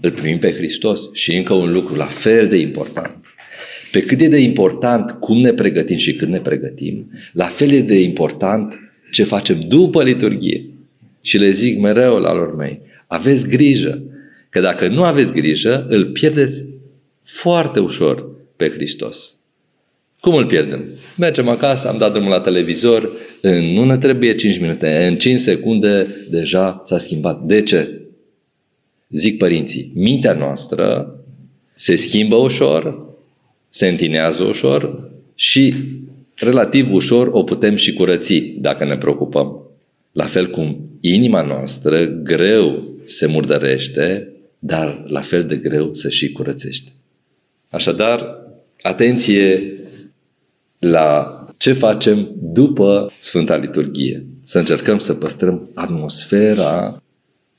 îl 0.00 0.10
primim 0.10 0.38
pe 0.38 0.52
Hristos 0.52 1.08
și 1.12 1.36
încă 1.36 1.52
un 1.52 1.72
lucru 1.72 1.94
la 1.94 2.04
fel 2.04 2.48
de 2.48 2.56
important. 2.56 3.16
Pe 3.90 4.02
cât 4.02 4.20
e 4.20 4.28
de 4.28 4.40
important 4.40 5.10
cum 5.10 5.40
ne 5.40 5.52
pregătim 5.52 5.96
și 5.96 6.14
când 6.14 6.32
ne 6.32 6.40
pregătim, 6.40 7.10
la 7.32 7.46
fel 7.46 7.70
e 7.70 7.80
de 7.80 8.02
important 8.02 8.78
ce 9.10 9.24
facem 9.24 9.60
după 9.68 10.02
liturghie. 10.02 10.64
Și 11.20 11.38
le 11.38 11.50
zic 11.50 11.78
mereu 11.78 12.18
la 12.18 12.34
lor 12.34 12.56
mei, 12.56 12.80
aveți 13.06 13.48
grijă, 13.48 14.02
că 14.50 14.60
dacă 14.60 14.88
nu 14.88 15.02
aveți 15.02 15.32
grijă, 15.32 15.86
îl 15.88 16.04
pierdeți 16.04 16.64
foarte 17.26 17.80
ușor 17.80 18.30
pe 18.56 18.68
Hristos. 18.68 19.34
Cum 20.20 20.34
îl 20.34 20.46
pierdem? 20.46 20.84
Mergem 21.16 21.48
acasă, 21.48 21.88
am 21.88 21.98
dat 21.98 22.12
drumul 22.12 22.30
la 22.30 22.40
televizor, 22.40 23.12
în, 23.40 23.64
nu 23.72 23.84
ne 23.84 23.98
trebuie 23.98 24.34
5 24.34 24.58
minute, 24.58 25.06
în 25.06 25.18
5 25.18 25.38
secunde 25.38 26.06
deja 26.30 26.82
s-a 26.84 26.98
schimbat. 26.98 27.42
De 27.42 27.62
ce? 27.62 28.00
Zic 29.08 29.38
părinții, 29.38 29.92
mintea 29.94 30.32
noastră 30.32 31.14
se 31.74 31.96
schimbă 31.96 32.36
ușor, 32.36 33.14
se 33.68 33.88
întinează 33.88 34.42
ușor 34.42 35.10
și 35.34 35.74
relativ 36.34 36.92
ușor 36.92 37.28
o 37.32 37.42
putem 37.42 37.76
și 37.76 37.92
curăți 37.92 38.34
dacă 38.58 38.84
ne 38.84 38.96
preocupăm. 38.96 39.60
La 40.12 40.24
fel 40.24 40.50
cum 40.50 40.82
inima 41.00 41.42
noastră 41.42 42.04
greu 42.04 42.84
se 43.04 43.26
murdărește, 43.26 44.32
dar 44.58 45.04
la 45.06 45.20
fel 45.20 45.44
de 45.44 45.56
greu 45.56 45.94
se 45.94 46.08
și 46.08 46.32
curățește. 46.32 46.90
Așadar, 47.76 48.42
atenție 48.82 49.74
la 50.78 51.38
ce 51.58 51.72
facem 51.72 52.28
după 52.42 53.12
Sfânta 53.18 53.56
Liturghie. 53.56 54.26
Să 54.42 54.58
încercăm 54.58 54.98
să 54.98 55.14
păstrăm 55.14 55.70
atmosfera, 55.74 57.02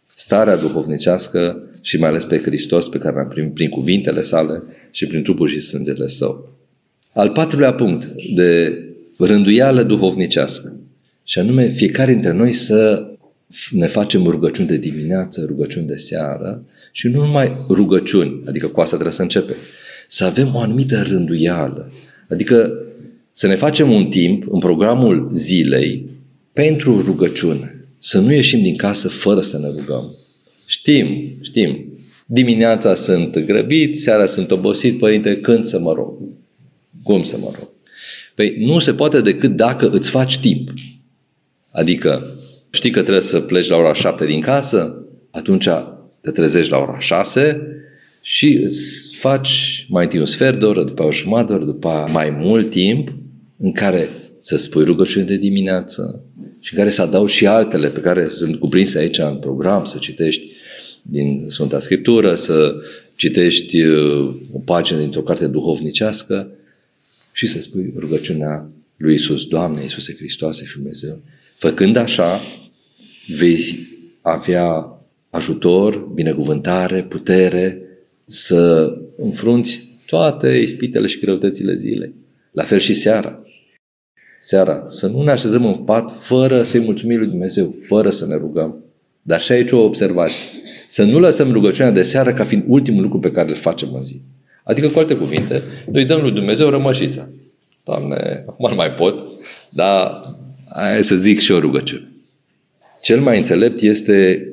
starea 0.08 0.58
duhovnicească 0.58 1.70
și 1.82 1.98
mai 1.98 2.10
ales 2.10 2.26
pe 2.26 2.38
Hristos 2.38 2.88
pe 2.88 2.98
care 2.98 3.16
l-am 3.16 3.28
primit 3.28 3.54
prin 3.54 3.70
cuvintele 3.70 4.22
sale 4.22 4.64
și 4.92 5.08
prin 5.08 5.24
trupul 5.24 5.50
și 5.50 5.60
sângele 5.60 6.08
său. 6.08 6.50
Al 7.14 7.30
patrulea 7.30 7.74
punct 7.74 8.06
de 8.36 8.82
rânduială 9.18 9.84
duhovnicească 9.84 10.80
și 11.24 11.40
anume 11.40 11.68
fiecare 11.68 12.12
dintre 12.12 12.32
noi 12.32 12.54
să 12.54 13.08
ne 13.72 13.88
facem 13.88 14.24
rugăciuni 14.26 14.68
de 14.68 14.78
dimineață, 14.78 15.46
rugăciuni 15.48 15.88
de 15.88 15.96
seară 15.96 16.66
și 16.92 17.08
nu 17.08 17.22
numai 17.26 17.52
rugăciuni, 17.70 18.42
adică 18.46 18.68
cu 18.68 18.80
asta 18.80 18.94
trebuie 18.94 19.16
să 19.16 19.22
începem, 19.22 19.56
să 20.08 20.24
avem 20.24 20.56
o 20.56 20.60
anumită 20.60 21.02
rânduială, 21.02 21.92
adică 22.30 22.72
să 23.32 23.48
ne 23.48 23.56
facem 23.56 23.92
un 23.92 24.06
timp 24.06 24.52
în 24.52 24.60
programul 24.60 25.28
zilei 25.32 26.10
pentru 26.54 27.02
rugăciune, 27.02 27.86
să 28.00 28.20
nu 28.20 28.34
ieșim 28.34 28.62
din 28.62 28.76
casă 28.76 29.08
fără 29.08 29.42
să 29.42 29.58
ne 29.58 29.68
rugăm. 29.68 30.16
Știm, 30.66 31.38
știm, 31.42 31.86
dimineața 32.26 32.94
sunt 32.94 33.38
grăbit, 33.38 33.98
seara 33.98 34.26
sunt 34.26 34.52
obosit, 34.52 34.98
părinte, 34.98 35.38
când 35.38 35.66
să 35.66 35.80
mă 35.80 35.94
rog? 35.94 36.14
Cum 37.04 37.24
să 37.24 37.38
mă 37.38 37.52
rog? 37.60 37.70
Păi 38.36 38.56
nu 38.60 38.80
se 38.80 38.94
poate 38.94 39.22
decât 39.22 39.56
dacă 39.56 39.90
îți 39.90 40.10
faci 40.10 40.40
timp. 40.40 40.74
Adică 41.72 42.36
știi 42.70 42.92
că 42.92 43.02
trebuie 43.02 43.24
să 43.24 43.40
pleci 43.40 43.68
la 43.68 43.76
ora 43.76 43.94
7 43.94 44.26
din 44.26 44.42
casă, 44.42 45.06
atunci 45.32 45.68
te 46.22 46.32
trezești 46.32 46.72
la 46.72 46.78
ora 46.78 47.00
6 47.00 47.62
și 48.22 48.60
îți 48.64 49.07
faci 49.20 49.86
mai 49.90 50.04
întâi 50.04 50.20
un 50.20 50.26
sfert 50.26 50.60
de 50.60 50.66
oră, 50.66 50.84
după 50.84 51.04
o 51.04 51.12
jumătate 51.12 51.48
de 51.48 51.54
oră, 51.54 51.66
după 51.66 52.08
mai 52.12 52.30
mult 52.30 52.70
timp 52.70 53.14
în 53.58 53.72
care 53.72 54.10
să 54.38 54.58
spui 54.58 54.84
rugăciune 54.84 55.26
de 55.26 55.38
dimineață 55.38 56.24
și 56.60 56.74
în 56.74 56.80
care 56.80 56.92
să 56.92 57.02
adaug 57.02 57.28
și 57.28 57.48
altele 57.48 57.90
pe 57.90 58.00
care 58.00 58.28
sunt 58.28 58.56
cuprinse 58.60 58.98
aici 58.98 59.18
în 59.18 59.38
program, 59.38 59.86
să 59.86 59.98
citești 59.98 60.48
din 61.02 61.46
Sfânta 61.50 61.80
Scriptură, 61.80 62.36
să 62.36 62.76
citești 63.16 63.82
uh, 63.82 64.36
o 64.52 64.60
pagină 64.60 65.00
dintr-o 65.00 65.22
carte 65.22 65.48
duhovnicească 65.48 66.52
și 67.32 67.48
să 67.48 67.62
spui 67.62 67.94
rugăciunea 67.98 68.70
lui 68.98 69.14
Isus, 69.14 69.46
Doamne, 69.46 69.82
Iisuse 69.82 70.16
Hristoase, 70.18 70.64
Fiul 70.64 70.76
Dumnezeu. 70.76 71.22
Făcând 71.58 71.96
așa, 71.96 72.42
vei 73.38 73.88
avea 74.22 74.98
ajutor, 75.30 75.98
binecuvântare, 76.14 77.04
putere 77.04 77.82
să 78.26 78.92
înfrunți 79.18 79.88
toate 80.06 80.50
ispitele 80.50 81.08
și 81.08 81.20
greutățile 81.20 81.74
zilei. 81.74 82.14
La 82.52 82.64
fel 82.64 82.80
și 82.80 82.94
seara. 82.94 83.42
Seara, 84.40 84.84
să 84.88 85.08
nu 85.08 85.24
ne 85.24 85.32
așezăm 85.32 85.66
în 85.66 85.74
pat 85.74 86.12
fără 86.20 86.64
să-i 86.64 86.80
mulțumim 86.80 87.18
lui 87.18 87.28
Dumnezeu, 87.28 87.76
fără 87.88 88.10
să 88.10 88.26
ne 88.26 88.36
rugăm. 88.36 88.84
Dar 89.22 89.42
și 89.42 89.52
aici 89.52 89.72
o 89.72 89.84
observație. 89.84 90.46
Să 90.88 91.04
nu 91.04 91.20
lăsăm 91.20 91.52
rugăciunea 91.52 91.92
de 91.92 92.02
seară 92.02 92.34
ca 92.34 92.46
fiind 92.46 92.64
ultimul 92.68 93.02
lucru 93.02 93.20
pe 93.20 93.32
care 93.32 93.50
îl 93.50 93.56
facem 93.56 93.94
în 93.94 94.04
zi. 94.04 94.22
Adică, 94.64 94.88
cu 94.88 95.00
alte 95.00 95.16
cuvinte, 95.16 95.64
noi 95.92 96.06
dăm 96.06 96.22
lui 96.22 96.32
Dumnezeu 96.32 96.70
rămășița. 96.70 97.30
Doamne, 97.84 98.44
acum 98.48 98.70
nu 98.70 98.76
mai 98.76 98.92
pot, 98.92 99.28
dar 99.70 100.22
hai 100.70 101.04
să 101.04 101.16
zic 101.16 101.40
și 101.40 101.52
o 101.52 101.60
rugăciune. 101.60 102.12
Cel 103.02 103.22
mai 103.22 103.38
înțelept 103.38 103.82
este 103.82 104.48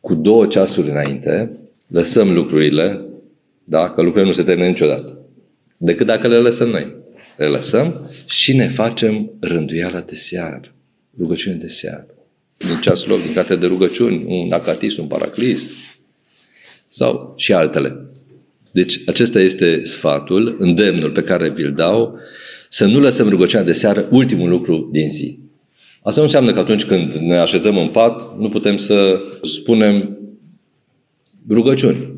cu 0.00 0.14
două 0.14 0.46
ceasuri 0.46 0.90
înainte, 0.90 1.50
lăsăm 1.86 2.32
lucrurile, 2.32 3.00
da? 3.64 3.90
că 3.90 4.02
lucrurile 4.02 4.30
nu 4.30 4.32
se 4.32 4.42
termină 4.42 4.68
niciodată, 4.68 5.18
decât 5.76 6.06
dacă 6.06 6.28
le 6.28 6.36
lăsăm 6.36 6.68
noi. 6.68 7.02
Le 7.36 7.46
lăsăm 7.46 8.10
și 8.26 8.56
ne 8.56 8.68
facem 8.68 9.30
rânduiala 9.40 10.00
de 10.00 10.14
seară, 10.14 10.74
rugăciune 11.18 11.56
de 11.56 11.66
seară. 11.66 12.06
Din 12.56 12.80
ceasul 12.80 13.10
loc, 13.10 13.22
din 13.22 13.32
carte 13.32 13.56
de 13.56 13.66
rugăciuni, 13.66 14.24
un 14.26 14.52
acatist, 14.52 14.98
un 14.98 15.06
paraclis 15.06 15.70
sau 16.88 17.34
și 17.36 17.52
altele. 17.52 18.06
Deci 18.70 19.00
acesta 19.06 19.40
este 19.40 19.84
sfatul, 19.84 20.56
îndemnul 20.58 21.10
pe 21.10 21.22
care 21.22 21.50
vi-l 21.50 21.72
dau, 21.72 22.18
să 22.68 22.86
nu 22.86 23.00
lăsăm 23.00 23.28
rugăciunea 23.28 23.64
de 23.64 23.72
seară 23.72 24.08
ultimul 24.10 24.48
lucru 24.48 24.88
din 24.92 25.08
zi. 25.08 25.38
Asta 26.02 26.20
nu 26.20 26.26
înseamnă 26.26 26.52
că 26.52 26.58
atunci 26.58 26.84
când 26.84 27.12
ne 27.12 27.36
așezăm 27.36 27.78
în 27.78 27.88
pat, 27.88 28.38
nu 28.38 28.48
putem 28.48 28.76
să 28.76 29.20
spunem 29.42 30.18
rugăciuni. 31.48 32.13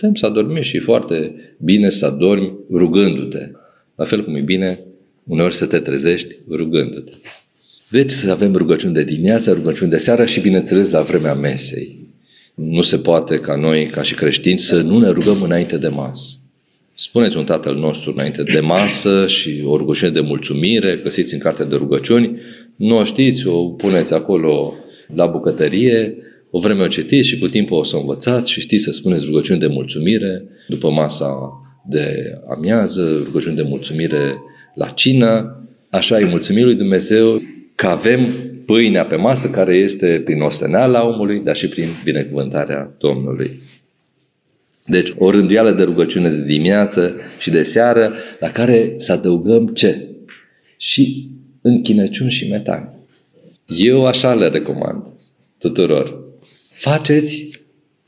Putem 0.00 0.14
să 0.14 0.26
adormim 0.26 0.62
și 0.62 0.78
foarte 0.78 1.34
bine 1.58 1.90
să 1.90 2.06
adormi 2.06 2.52
rugându-te. 2.70 3.50
La 3.94 4.04
fel 4.04 4.24
cum 4.24 4.34
e 4.34 4.40
bine 4.40 4.80
uneori 5.24 5.54
să 5.54 5.66
te 5.66 5.78
trezești 5.78 6.36
rugându-te. 6.50 7.12
Deci 7.90 8.10
să 8.10 8.30
avem 8.30 8.56
rugăciuni 8.56 8.94
de 8.94 9.04
dimineață, 9.04 9.52
rugăciuni 9.52 9.90
de 9.90 9.96
seară 9.96 10.24
și 10.24 10.40
bineînțeles 10.40 10.90
la 10.90 11.02
vremea 11.02 11.34
mesei. 11.34 11.98
Nu 12.54 12.82
se 12.82 12.96
poate 12.96 13.40
ca 13.40 13.56
noi, 13.56 13.86
ca 13.86 14.02
și 14.02 14.14
creștini, 14.14 14.58
să 14.58 14.80
nu 14.80 14.98
ne 14.98 15.08
rugăm 15.08 15.42
înainte 15.42 15.78
de 15.78 15.88
masă. 15.88 16.36
Spuneți 16.94 17.36
un 17.36 17.44
Tatăl 17.44 17.74
nostru 17.74 18.12
înainte 18.12 18.42
de 18.42 18.60
masă 18.60 19.26
și 19.26 19.62
o 19.64 19.76
rugăciune 19.76 20.10
de 20.10 20.20
mulțumire, 20.20 21.00
găsiți 21.02 21.34
în 21.34 21.40
carte 21.40 21.64
de 21.64 21.76
rugăciuni, 21.76 22.40
nu 22.76 22.96
o 22.96 23.04
știți, 23.04 23.46
o 23.46 23.68
puneți 23.68 24.14
acolo 24.14 24.74
la 25.14 25.26
bucătărie, 25.26 26.16
O 26.50 26.58
vreme 26.58 26.82
o 26.82 26.86
citiți 26.86 27.28
și 27.28 27.38
cu 27.38 27.46
timpul 27.46 27.78
o 27.78 27.84
să 27.84 27.96
o 27.96 28.00
învățați 28.00 28.52
și 28.52 28.60
știți 28.60 28.82
să 28.82 28.90
spuneți 28.90 29.24
rugăciuni 29.24 29.60
de 29.60 29.66
mulțumire 29.66 30.44
după 30.68 30.90
masa 30.90 31.52
de 31.86 32.32
amiază, 32.50 33.20
rugăciuni 33.24 33.56
de 33.56 33.62
mulțumire 33.62 34.34
la 34.74 34.86
cină. 34.86 35.54
Așa 35.90 36.16
îi 36.16 36.24
mulțumim 36.24 36.64
lui 36.64 36.74
Dumnezeu 36.74 37.42
că 37.74 37.86
avem 37.86 38.32
pâinea 38.66 39.04
pe 39.04 39.16
masă 39.16 39.50
care 39.50 39.74
este 39.74 40.22
prin 40.24 40.40
osteneala 40.40 41.06
omului, 41.06 41.40
dar 41.40 41.56
și 41.56 41.68
prin 41.68 41.88
binecuvântarea 42.04 42.94
Domnului. 42.98 43.60
Deci 44.86 45.12
o 45.18 45.30
rânduială 45.30 45.70
de 45.72 45.82
rugăciune 45.82 46.28
de 46.28 46.42
dimineață 46.42 47.14
și 47.38 47.50
de 47.50 47.62
seară, 47.62 48.12
la 48.40 48.50
care 48.50 48.94
să 48.96 49.12
adăugăm 49.12 49.66
ce? 49.66 50.08
Și 50.76 51.28
închinăciuni 51.60 52.30
și 52.30 52.48
metani. 52.48 52.88
Eu 53.66 54.06
așa 54.06 54.34
le 54.34 54.48
recomand 54.48 55.02
tuturor. 55.58 56.29
Faceți 56.80 57.60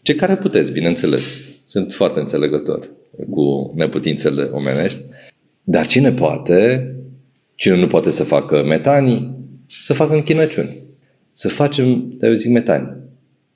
ce 0.03 0.15
care 0.15 0.37
puteți, 0.37 0.73
bineînțeles. 0.73 1.45
Sunt 1.65 1.93
foarte 1.93 2.21
înțelegător 2.21 2.89
cu 3.31 3.73
neputințele 3.77 4.43
omenești. 4.43 4.99
Dar 5.63 5.87
cine 5.87 6.13
poate, 6.13 6.95
cine 7.55 7.77
nu 7.77 7.87
poate 7.87 8.11
să 8.11 8.23
facă 8.23 8.65
metanii, 8.65 9.39
să 9.85 9.93
facă 9.93 10.15
închinăciuni. 10.15 10.83
Să 11.31 11.49
facem, 11.49 12.17
eu 12.21 12.33
zic, 12.33 12.51
metanii. 12.51 12.97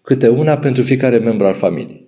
Câte 0.02 0.28
una 0.28 0.58
pentru 0.58 0.82
fiecare 0.82 1.18
membru 1.18 1.46
al 1.46 1.54
familiei. 1.54 2.06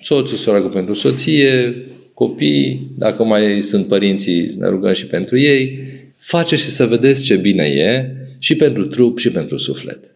Soțul 0.00 0.36
să 0.36 0.50
roagă 0.50 0.68
pentru 0.68 0.94
soție, 0.94 1.74
copii, 2.14 2.90
dacă 2.98 3.24
mai 3.24 3.62
sunt 3.62 3.86
părinții, 3.86 4.54
ne 4.58 4.68
rugăm 4.68 4.92
și 4.92 5.06
pentru 5.06 5.38
ei. 5.38 5.78
Face 6.16 6.56
și 6.56 6.68
să 6.68 6.86
vedeți 6.86 7.22
ce 7.22 7.36
bine 7.36 7.64
e 7.64 8.16
și 8.38 8.56
pentru 8.56 8.86
trup 8.86 9.18
și 9.18 9.30
pentru 9.30 9.56
suflet. 9.56 10.11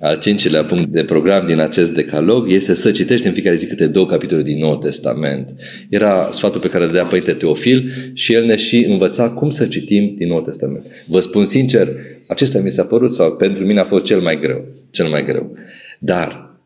Al 0.00 0.18
cincilea 0.18 0.64
punct 0.64 0.90
de 0.90 1.04
program 1.04 1.46
din 1.46 1.58
acest 1.58 1.92
decalog 1.92 2.50
este 2.50 2.74
să 2.74 2.90
citești 2.90 3.26
în 3.26 3.32
fiecare 3.32 3.56
zi 3.56 3.66
câte 3.66 3.86
două 3.86 4.06
capitole 4.06 4.42
din 4.42 4.58
Noul 4.58 4.76
Testament. 4.76 5.54
Era 5.88 6.30
sfatul 6.32 6.60
pe 6.60 6.68
care 6.68 6.84
îl 6.84 6.92
dea 6.92 7.04
Părinte 7.04 7.32
Teofil 7.32 7.90
și 8.14 8.32
el 8.32 8.44
ne 8.44 8.56
și 8.56 8.84
învăța 8.84 9.30
cum 9.30 9.50
să 9.50 9.66
citim 9.66 10.14
din 10.16 10.28
Noul 10.28 10.42
Testament. 10.42 10.86
Vă 11.06 11.20
spun 11.20 11.44
sincer, 11.44 11.88
acesta 12.26 12.58
mi 12.58 12.70
s-a 12.70 12.84
părut 12.84 13.14
sau 13.14 13.36
pentru 13.36 13.64
mine 13.64 13.80
a 13.80 13.84
fost 13.84 14.04
cel 14.04 14.20
mai 14.20 14.40
greu. 14.40 14.64
Cel 14.90 15.08
mai 15.08 15.24
greu. 15.24 15.56
Dar 15.98 16.58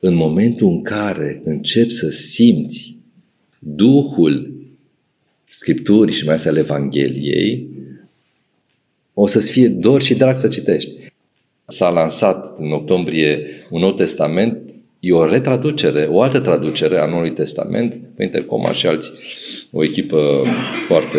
în 0.00 0.14
momentul 0.14 0.68
în 0.68 0.82
care 0.82 1.40
începi 1.44 1.92
să 1.92 2.08
simți 2.08 2.96
Duhul 3.58 4.52
Scripturii 5.48 6.14
și 6.14 6.24
mai 6.24 6.34
ales 6.34 6.46
al 6.46 6.56
Evangheliei, 6.56 7.68
o 9.14 9.26
să-ți 9.26 9.50
fie 9.50 9.68
dor 9.68 10.02
și 10.02 10.14
drag 10.14 10.36
să 10.36 10.48
citești. 10.48 10.90
S-a 11.70 11.90
lansat 11.90 12.58
în 12.58 12.72
octombrie 12.72 13.46
un 13.70 13.80
nou 13.80 13.92
testament, 13.92 14.58
e 15.00 15.12
o 15.12 15.26
retraducere, 15.26 16.06
o 16.10 16.22
altă 16.22 16.38
traducere 16.38 16.98
a 16.98 17.06
Noului 17.06 17.32
Testament, 17.32 17.96
pe 18.16 18.22
Intercoma 18.22 18.72
și 18.72 18.86
alții, 18.86 19.12
o 19.72 19.84
echipă 19.84 20.42
foarte 20.86 21.18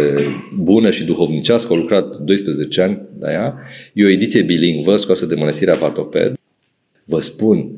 bună 0.57 0.91
și 0.91 1.03
duhovnicească, 1.03 1.73
au 1.73 1.79
lucrat 1.79 2.17
12 2.17 2.81
ani 2.81 3.01
la 3.19 3.31
ea, 3.31 3.55
e 3.93 4.05
o 4.05 4.09
ediție 4.09 4.41
bilingvă 4.41 4.97
scoasă 4.97 5.25
de 5.25 5.35
Mănăstirea 5.35 5.75
Vatoped. 5.75 6.33
Vă 7.05 7.21
spun, 7.21 7.71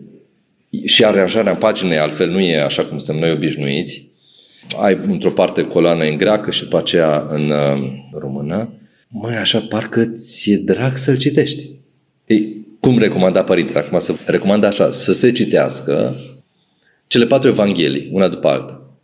și 0.86 1.04
aranjarea 1.04 1.56
paginei 1.56 1.98
altfel 1.98 2.30
nu 2.30 2.40
e 2.40 2.62
așa 2.62 2.86
cum 2.86 2.98
suntem 2.98 3.20
noi 3.20 3.32
obișnuiți. 3.32 4.10
Ai 4.82 4.98
într-o 5.08 5.30
parte 5.30 5.64
coloană 5.64 6.04
în 6.04 6.18
greacă 6.18 6.52
și 6.52 6.64
după 6.64 6.78
aceea 6.78 7.28
în 7.30 7.50
uh, 7.50 7.92
română. 8.12 8.74
Mai 9.08 9.38
așa, 9.38 9.60
parcă 9.60 10.06
ți-e 10.06 10.58
drag 10.58 10.98
să-l 10.98 11.18
citești. 11.18 11.70
Ei, 12.26 12.61
cum 12.82 12.98
recomanda 12.98 13.44
părintele? 13.44 13.80
Acum 13.80 14.00
să 14.00 14.14
recomandă 14.26 14.66
așa, 14.66 14.92
să 14.92 15.14
se 15.14 15.32
citească 15.32 16.16
cele 17.08 17.26
patru 17.26 17.50
evanghelii, 17.50 18.10
una 18.12 18.28
după 18.28 18.48
alta. 18.48 18.96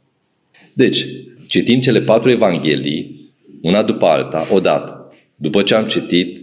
Deci, 0.73 1.05
citim 1.47 1.79
cele 1.79 2.01
patru 2.01 2.29
evanghelii, 2.29 3.31
una 3.61 3.83
după 3.83 4.05
alta, 4.05 4.47
odată. 4.51 5.11
După 5.35 5.61
ce 5.61 5.73
am 5.73 5.85
citit 5.85 6.41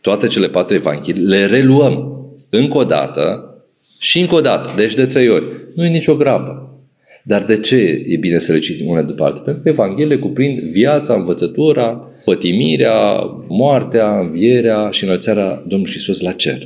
toate 0.00 0.26
cele 0.26 0.48
patru 0.48 0.74
evanghelii, 0.74 1.22
le 1.22 1.46
reluăm 1.46 2.12
încă 2.50 2.78
o 2.78 2.84
dată 2.84 3.54
și 3.98 4.20
încă 4.20 4.34
o 4.34 4.40
dată, 4.40 4.72
deci 4.76 4.94
de 4.94 5.06
trei 5.06 5.28
ori. 5.28 5.44
Nu 5.74 5.84
e 5.84 5.88
nicio 5.88 6.16
grabă. 6.16 6.80
Dar 7.24 7.44
de 7.44 7.60
ce 7.60 7.76
e 8.06 8.16
bine 8.16 8.38
să 8.38 8.52
le 8.52 8.58
citim 8.58 8.88
una 8.88 9.02
după 9.02 9.24
alta? 9.24 9.40
Pentru 9.40 9.62
că 9.62 9.68
Evanghelie 9.68 10.16
cuprind 10.16 10.58
viața, 10.58 11.14
învățătura, 11.14 12.11
pătimirea, 12.24 13.20
moartea, 13.48 14.18
învierea 14.18 14.88
și 14.90 15.04
înălțarea 15.04 15.62
Domnului 15.66 15.92
Hristos 15.92 16.20
la 16.20 16.32
cer. 16.32 16.58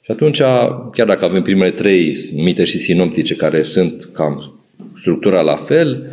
Și 0.00 0.10
atunci, 0.10 0.38
chiar 0.92 1.06
dacă 1.06 1.24
avem 1.24 1.42
primele 1.42 1.70
trei 1.70 2.16
numite 2.34 2.64
și 2.64 2.78
sinoptice 2.78 3.34
care 3.34 3.62
sunt 3.62 4.08
cam 4.12 4.60
structura 4.96 5.40
la 5.40 5.56
fel, 5.56 6.06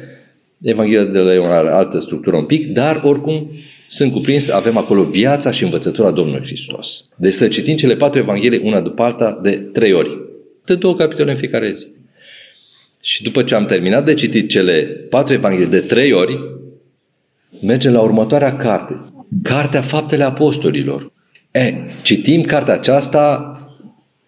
Evanghelia 0.62 1.04
de 1.04 1.19
la 1.19 1.34
Ioan 1.34 1.52
are 1.52 1.69
altă 1.69 2.00
structură 2.00 2.36
un 2.36 2.45
pic, 2.45 2.67
dar 2.67 3.02
oricum 3.04 3.52
sunt 3.88 4.12
cuprinse, 4.12 4.52
avem 4.52 4.78
acolo 4.78 5.04
viața 5.04 5.52
și 5.52 5.63
învățătura 5.63 6.12
Domnului 6.12 6.45
Hristos. 6.45 7.10
Deci 7.15 7.34
să 7.34 7.48
citim 7.48 7.76
cele 7.76 7.95
patru 7.95 8.19
Evanghelii 8.19 8.62
una 8.63 8.82
după 8.82 9.04
alta 9.04 9.39
de 9.43 9.52
trei 9.52 9.93
ori. 9.93 10.19
De 10.65 10.76
două 10.76 10.95
capitole 10.95 11.32
în 11.32 11.38
fiecare 11.38 11.71
zi. 11.71 11.86
Și 13.02 13.24
după 13.24 13.43
ce 13.43 13.56
am 13.56 13.65
terminat 13.65 14.06
de 14.06 14.13
citit 14.13 14.50
cele 14.50 14.82
patru 15.10 15.34
evanghelii 15.34 15.69
de 15.69 15.80
trei 15.80 16.12
ori, 16.12 16.39
mergem 17.62 17.94
la 17.94 18.02
următoarea 18.02 18.56
carte. 18.56 18.96
Cartea 19.44 19.82
Faptele 19.82 20.24
Apostolilor. 20.24 21.12
E, 21.52 21.74
citim 22.02 22.41
cartea 22.41 22.74
aceasta 22.74 23.52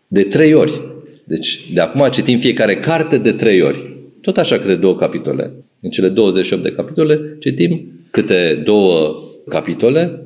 de 0.08 0.24
trei 0.24 0.54
ori. 0.54 0.82
Deci, 1.24 1.72
de 1.74 1.80
acum 1.80 2.10
citim 2.12 2.40
fiecare 2.40 2.76
carte 2.76 3.18
de 3.18 3.32
trei 3.32 3.62
ori. 3.62 3.96
Tot 4.22 4.38
așa 4.38 4.60
câte 4.60 4.76
două 4.76 4.96
capitole. 4.96 5.54
În 5.80 5.90
cele 5.90 6.10
28 6.10 6.64
de 6.64 6.72
capitole 6.72 7.38
citim 7.40 7.92
câte 8.12 8.62
două 8.66 9.16
capitole 9.50 10.22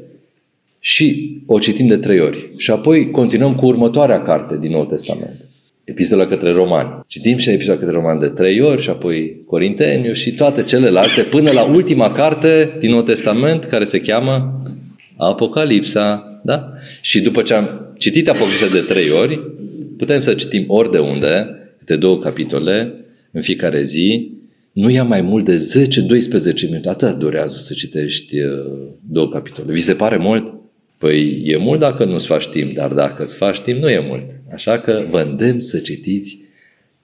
și 0.80 1.38
o 1.46 1.60
citim 1.60 1.88
de 1.88 1.98
trei 1.98 2.20
ori. 2.20 2.50
Și 2.58 2.72
apoi 2.72 3.12
continuăm 3.12 3.56
cu 3.56 3.66
următoarea 3.66 4.22
carte 4.22 4.58
din 4.58 4.72
Noul 4.72 4.86
Testament 4.86 5.51
epistola 5.92 6.26
către 6.26 6.52
romani. 6.52 7.00
Citim 7.08 7.38
și 7.38 7.50
epistola 7.50 7.78
către 7.78 7.94
romani 7.94 8.20
de 8.20 8.28
trei 8.28 8.62
ori 8.62 8.82
și 8.82 8.90
apoi 8.90 9.44
Corinteniu 9.46 10.14
și 10.14 10.32
toate 10.32 10.64
celelalte 10.64 11.22
până 11.22 11.52
la 11.52 11.64
ultima 11.64 12.12
carte 12.12 12.78
din 12.80 12.90
Nou 12.90 13.02
Testament 13.02 13.64
care 13.64 13.84
se 13.84 14.02
cheamă 14.02 14.62
Apocalipsa. 15.18 16.40
Da? 16.44 16.74
Și 17.02 17.22
după 17.22 17.42
ce 17.42 17.54
am 17.54 17.94
citit 17.98 18.30
Apocalipsa 18.30 18.68
de 18.68 18.80
trei 18.80 19.10
ori, 19.10 19.40
putem 19.98 20.20
să 20.20 20.34
citim 20.34 20.64
ori 20.68 20.92
de 20.92 20.98
unde, 20.98 21.48
de 21.86 21.96
două 21.96 22.20
capitole 22.20 22.94
în 23.32 23.42
fiecare 23.42 23.82
zi, 23.82 24.32
nu 24.72 24.90
ia 24.90 25.04
mai 25.04 25.22
mult 25.22 25.46
de 25.46 25.88
10-12 26.60 26.70
minute. 26.70 26.90
Atât 26.90 27.18
durează 27.18 27.58
să 27.64 27.74
citești 27.74 28.40
uh, 28.40 28.50
două 29.10 29.30
capitole. 29.30 29.74
Vi 29.74 29.80
se 29.80 29.94
pare 29.94 30.18
mult? 30.18 30.54
Păi 30.98 31.42
e 31.46 31.58
mult 31.58 31.80
dacă 31.80 32.06
nu-ți 32.06 32.26
faci 32.26 32.48
timp, 32.48 32.74
dar 32.74 32.92
dacă 32.92 33.24
îți 33.24 33.36
faci 33.36 33.60
timp, 33.60 33.80
nu 33.82 33.90
e 33.90 34.06
mult. 34.08 34.24
Așa 34.54 34.80
că 34.80 35.06
vă 35.10 35.20
îndemn 35.20 35.60
să 35.60 35.80
citiți 35.80 36.40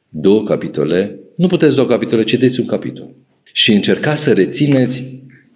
două 0.10 0.44
capitole. 0.44 1.20
Nu 1.36 1.48
puteți 1.48 1.76
două 1.76 1.88
capitole, 1.88 2.24
citiți 2.24 2.60
un 2.60 2.66
capitol. 2.66 3.10
Și 3.52 3.72
încercați 3.72 4.24
să 4.24 4.34
rețineți 4.34 5.04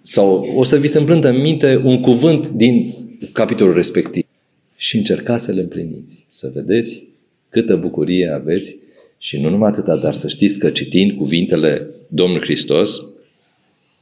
sau 0.00 0.52
o 0.56 0.64
să 0.64 0.76
vi 0.76 0.86
se 0.86 0.98
împlântă 0.98 1.28
în 1.28 1.40
minte 1.40 1.80
un 1.84 2.00
cuvânt 2.00 2.48
din 2.48 2.94
capitolul 3.32 3.74
respectiv. 3.74 4.24
Și 4.76 4.96
încercați 4.96 5.44
să 5.44 5.52
le 5.52 5.60
împliniți. 5.60 6.24
Să 6.28 6.50
vedeți 6.54 7.02
câtă 7.48 7.76
bucurie 7.76 8.28
aveți 8.28 8.76
și 9.18 9.40
nu 9.40 9.50
numai 9.50 9.70
atâta, 9.70 9.96
dar 9.96 10.14
să 10.14 10.28
știți 10.28 10.58
că 10.58 10.70
citind 10.70 11.12
cuvintele 11.12 11.88
Domnului 12.08 12.44
Hristos, 12.44 13.02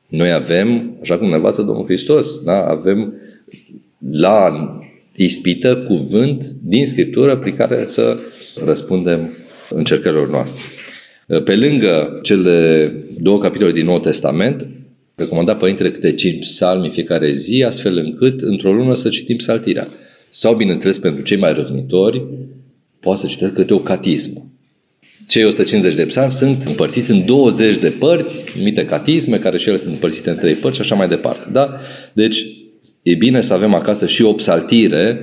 noi 0.08 0.32
avem, 0.32 0.96
așa 1.00 1.18
cum 1.18 1.28
ne 1.28 1.34
învață 1.34 1.62
Domnul 1.62 1.84
Hristos, 1.84 2.42
da? 2.42 2.66
avem 2.66 3.14
la 4.10 4.79
ispită 5.24 5.76
cuvânt 5.76 6.46
din 6.62 6.86
Scriptură 6.86 7.36
prin 7.36 7.56
care 7.56 7.84
să 7.86 8.18
răspundem 8.64 9.36
încercărilor 9.70 10.30
noastre. 10.30 10.62
Pe 11.44 11.56
lângă 11.56 12.18
cele 12.22 12.92
două 13.20 13.38
capitole 13.38 13.72
din 13.72 13.84
Noul 13.84 14.00
Testament, 14.00 14.66
recomanda 15.14 15.56
Părintele 15.56 15.90
câte 15.90 16.12
cinci 16.12 16.44
psalmi 16.44 16.84
în 16.84 16.92
fiecare 16.92 17.32
zi, 17.32 17.62
astfel 17.66 17.96
încât 17.96 18.40
într-o 18.40 18.72
lună 18.72 18.94
să 18.94 19.08
citim 19.08 19.38
saltirea. 19.38 19.88
Sau, 20.28 20.54
bineînțeles, 20.54 20.98
pentru 20.98 21.22
cei 21.22 21.36
mai 21.36 21.52
răvnitori, 21.52 22.26
poate 23.00 23.20
să 23.20 23.26
citească 23.26 23.60
câte 23.60 23.74
o 23.74 23.78
catismă. 23.78 24.50
Cei 25.28 25.44
150 25.44 25.94
de 25.94 26.04
psalmi 26.04 26.32
sunt 26.32 26.62
împărțiți 26.66 27.10
în 27.10 27.24
20 27.26 27.78
de 27.78 27.90
părți, 27.90 28.44
numite 28.56 28.84
catisme, 28.84 29.36
care 29.36 29.58
și 29.58 29.68
ele 29.68 29.76
sunt 29.76 29.92
împărțite 29.92 30.30
în 30.30 30.36
trei 30.36 30.54
părți 30.54 30.76
și 30.76 30.82
așa 30.82 30.94
mai 30.94 31.08
departe. 31.08 31.48
Da? 31.52 31.76
Deci, 32.12 32.46
e 33.02 33.14
bine 33.14 33.40
să 33.40 33.52
avem 33.52 33.74
acasă 33.74 34.06
și 34.06 34.22
o 34.22 34.32
psaltire 34.32 35.20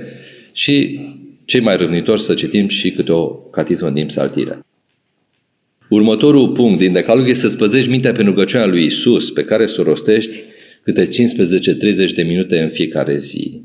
și 0.52 1.00
cei 1.44 1.60
mai 1.60 1.76
râvnitori 1.76 2.22
să 2.22 2.34
citim 2.34 2.68
și 2.68 2.90
câte 2.90 3.12
o 3.12 3.26
catismă 3.26 3.90
din 3.90 4.06
psaltire. 4.06 4.58
Următorul 5.88 6.48
punct 6.48 6.78
din 6.78 6.92
decalog 6.92 7.28
este 7.28 7.40
să-ți 7.40 7.56
păzești 7.56 7.90
mintea 7.90 8.12
pe 8.12 8.22
rugăciunea 8.22 8.66
lui 8.66 8.84
Isus, 8.84 9.30
pe 9.30 9.42
care 9.42 9.66
să 9.66 9.80
o 9.80 9.84
rostești 9.84 10.36
câte 10.82 11.06
15-30 11.06 11.08
de 12.14 12.22
minute 12.22 12.62
în 12.62 12.68
fiecare 12.68 13.16
zi. 13.18 13.62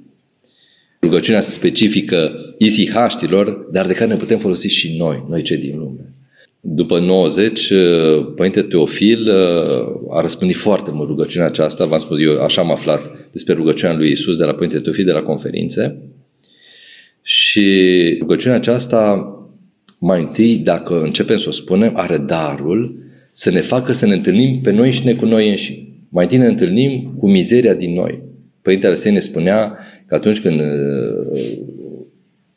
rugăciunea 1.01 1.41
specifică 1.41 2.53
isihaștilor, 2.57 3.67
dar 3.71 3.87
de 3.87 3.93
care 3.93 4.09
ne 4.09 4.15
putem 4.15 4.39
folosi 4.39 4.67
și 4.67 4.95
noi, 4.97 5.25
noi 5.29 5.41
cei 5.41 5.57
din 5.57 5.77
lume. 5.77 6.13
După 6.65 6.99
90, 6.99 7.69
uh, 7.69 8.33
Părinte 8.35 8.61
Teofil 8.61 9.27
uh, 9.27 10.15
a 10.17 10.21
răspândit 10.21 10.55
foarte 10.55 10.91
mult 10.93 11.07
rugăciunea 11.07 11.47
aceasta, 11.47 11.85
v-am 11.85 11.99
spus 11.99 12.19
eu, 12.21 12.41
așa 12.41 12.61
am 12.61 12.71
aflat 12.71 13.29
despre 13.31 13.53
rugăciunea 13.53 13.95
lui 13.95 14.11
Isus 14.11 14.37
de 14.37 14.43
la 14.43 14.53
Părinte 14.53 14.79
Teofil 14.79 15.05
de 15.05 15.11
la 15.11 15.21
conferințe. 15.21 16.01
Și 17.21 18.17
rugăciunea 18.19 18.57
aceasta, 18.57 19.27
mai 19.99 20.19
întâi, 20.19 20.57
dacă 20.57 21.01
începem 21.01 21.37
să 21.37 21.45
o 21.47 21.51
spunem, 21.51 21.91
are 21.95 22.17
darul 22.17 22.95
să 23.31 23.49
ne 23.49 23.61
facă 23.61 23.91
să 23.91 24.05
ne 24.05 24.13
întâlnim 24.13 24.61
pe 24.61 24.71
noi 24.71 24.91
și 24.91 25.05
ne 25.05 25.13
cu 25.13 25.25
noi 25.25 25.49
înșine. 25.49 25.87
Mai 26.09 26.23
întâi 26.23 26.37
ne 26.37 26.47
întâlnim 26.47 27.15
cu 27.17 27.29
mizeria 27.29 27.73
din 27.73 27.93
noi. 27.93 28.21
Părintele 28.61 28.91
Arsenie 28.91 29.17
ne 29.17 29.23
spunea 29.23 29.77
că 30.05 30.15
atunci 30.15 30.39
când 30.39 30.59
uh, 30.59 30.65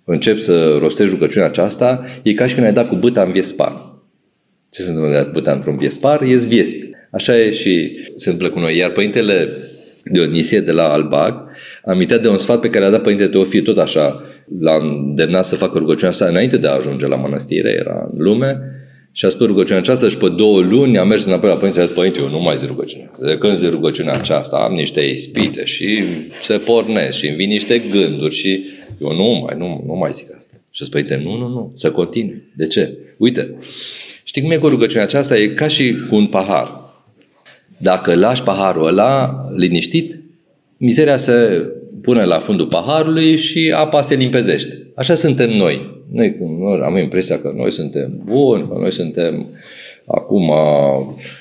încep 0.04 0.38
să 0.38 0.76
rostești 0.80 1.12
rugăciunea 1.12 1.48
aceasta, 1.48 2.04
e 2.22 2.34
ca 2.34 2.46
și 2.46 2.54
când 2.54 2.66
ai 2.66 2.72
dat 2.72 2.88
cu 2.88 2.94
băta 2.94 3.22
în 3.22 3.32
viespar. 3.32 3.94
Ce 4.76 4.82
se 4.82 4.88
întâmplă 4.88 5.24
cu 5.24 5.30
băta 5.32 5.52
într-un 5.52 5.76
viespar? 5.76 6.22
Ies 6.22 6.46
viespi. 6.46 6.90
Așa 7.10 7.38
e 7.38 7.50
și 7.50 7.98
se 8.14 8.30
întâmplă 8.30 8.54
cu 8.54 8.58
noi. 8.58 8.76
Iar 8.76 8.90
Părintele 8.90 9.48
Dionisie 10.04 10.60
de 10.60 10.72
la 10.72 10.92
Albac 10.92 11.34
a 11.84 11.90
amintit 11.90 12.16
de 12.16 12.28
un 12.28 12.38
sfat 12.38 12.60
pe 12.60 12.70
care 12.70 12.84
a 12.84 12.90
dat 12.90 13.02
Părintele 13.02 13.28
Teofil, 13.28 13.62
tot 13.62 13.78
așa, 13.78 14.22
l-a 14.60 14.76
îndemnat 14.76 15.44
să 15.44 15.56
facă 15.56 15.78
rugăciunea 15.78 16.10
asta 16.10 16.26
înainte 16.26 16.56
de 16.56 16.66
a 16.66 16.74
ajunge 16.74 17.06
la 17.06 17.16
mănăstire, 17.16 17.70
era 17.70 18.08
în 18.12 18.22
lume, 18.22 18.58
și 19.12 19.24
a 19.24 19.28
spus 19.28 19.46
rugăciunea 19.46 19.80
aceasta 19.80 20.08
și 20.08 20.16
pe 20.16 20.28
două 20.28 20.60
luni 20.60 20.98
a 20.98 21.04
mers 21.04 21.24
înapoi 21.24 21.48
la 21.48 21.56
părinte 21.56 21.78
și 21.78 21.84
a 21.84 21.86
zis, 21.86 21.96
părinte, 21.96 22.20
eu 22.20 22.28
nu 22.28 22.40
mai 22.40 22.56
zic 22.56 22.68
rugăciunea. 22.68 23.10
De 23.20 23.38
când 23.38 23.56
zic 23.56 23.70
rugăciunea 23.70 24.12
aceasta, 24.12 24.56
am 24.56 24.72
niște 24.72 25.00
ispite 25.00 25.64
și 25.64 26.02
se 26.42 26.58
pornesc 26.58 27.18
și 27.18 27.26
îmi 27.26 27.36
vin 27.36 27.48
niște 27.48 27.82
gânduri 27.90 28.34
și 28.34 28.64
eu 29.00 29.12
nu 29.12 29.44
mai, 29.44 29.54
nu, 29.58 29.84
nu 29.86 29.94
mai 29.94 30.10
zic 30.10 30.34
asta. 30.36 30.54
Și 30.70 30.82
a 30.82 30.84
zis, 30.84 30.88
părinte, 30.88 31.20
nu, 31.24 31.36
nu, 31.36 31.48
nu, 31.48 31.72
să 31.74 31.90
continui. 31.90 32.42
De 32.56 32.66
ce? 32.66 32.98
Uite, 33.16 33.54
știi 34.26 34.42
cum 34.42 34.50
e 34.50 34.56
cu 34.56 34.68
rugăciunea 34.68 35.04
aceasta? 35.04 35.36
E 35.36 35.46
ca 35.46 35.68
și 35.68 35.96
cu 36.08 36.14
un 36.14 36.26
pahar. 36.26 36.84
Dacă 37.76 38.14
lași 38.14 38.42
paharul 38.42 38.86
ăla 38.86 39.30
liniștit, 39.54 40.18
mizeria 40.76 41.16
se 41.16 41.64
pune 42.02 42.24
la 42.24 42.38
fundul 42.38 42.66
paharului 42.66 43.36
și 43.36 43.72
apa 43.76 44.02
se 44.02 44.14
limpezește. 44.14 44.86
Așa 44.94 45.14
suntem 45.14 45.50
noi. 45.50 46.04
Noi, 46.12 46.36
noi 46.58 46.80
am 46.84 46.96
impresia 46.96 47.40
că 47.40 47.52
noi 47.56 47.72
suntem 47.72 48.20
buni, 48.24 48.68
că 48.68 48.78
noi 48.78 48.92
suntem 48.92 49.46
acum 50.06 50.52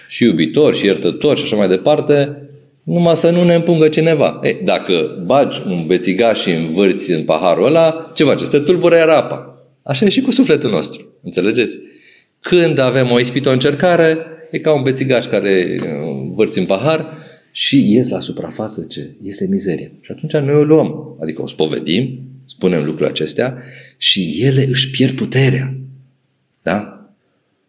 și 0.07 0.23
iubitori 0.23 0.77
și 0.77 0.85
iertători 0.85 1.39
și 1.39 1.45
așa 1.45 1.55
mai 1.55 1.67
departe, 1.67 2.41
numai 2.83 3.15
să 3.15 3.29
nu 3.29 3.43
ne 3.43 3.53
împungă 3.53 3.87
cineva. 3.87 4.39
Ei, 4.43 4.61
dacă 4.63 5.23
bagi 5.25 5.61
un 5.67 5.83
bețigaș 5.87 6.41
și 6.41 6.51
învârți 6.51 7.11
în 7.11 7.23
paharul 7.23 7.65
ăla, 7.65 8.11
ce 8.15 8.23
face? 8.23 8.45
Se 8.45 8.59
tulbură 8.59 8.95
iar 8.95 9.09
apa. 9.09 9.59
Așa 9.83 10.05
e 10.05 10.09
și 10.09 10.21
cu 10.21 10.31
sufletul 10.31 10.69
nostru. 10.69 11.05
Înțelegeți? 11.23 11.79
Când 12.49 12.77
avem 12.77 13.11
o 13.11 13.19
ispită, 13.19 13.49
o 13.49 13.51
încercare, 13.51 14.17
e 14.51 14.59
ca 14.59 14.73
un 14.73 14.83
bețigaș 14.83 15.25
care 15.25 15.79
învârți 16.01 16.59
în 16.59 16.65
pahar 16.65 17.17
și 17.51 17.93
ies 17.93 18.09
la 18.09 18.19
suprafață 18.19 18.83
ce? 18.83 19.09
Iese 19.21 19.47
mizeria. 19.49 19.91
Și 20.01 20.11
atunci 20.11 20.45
noi 20.45 20.55
o 20.55 20.63
luăm. 20.63 21.17
Adică 21.21 21.41
o 21.41 21.47
spovedim, 21.47 22.19
spunem 22.45 22.79
lucrurile 22.79 23.07
acestea 23.07 23.63
și 23.97 24.37
ele 24.39 24.65
își 24.69 24.89
pierd 24.89 25.15
puterea. 25.15 25.77
Da? 26.63 27.09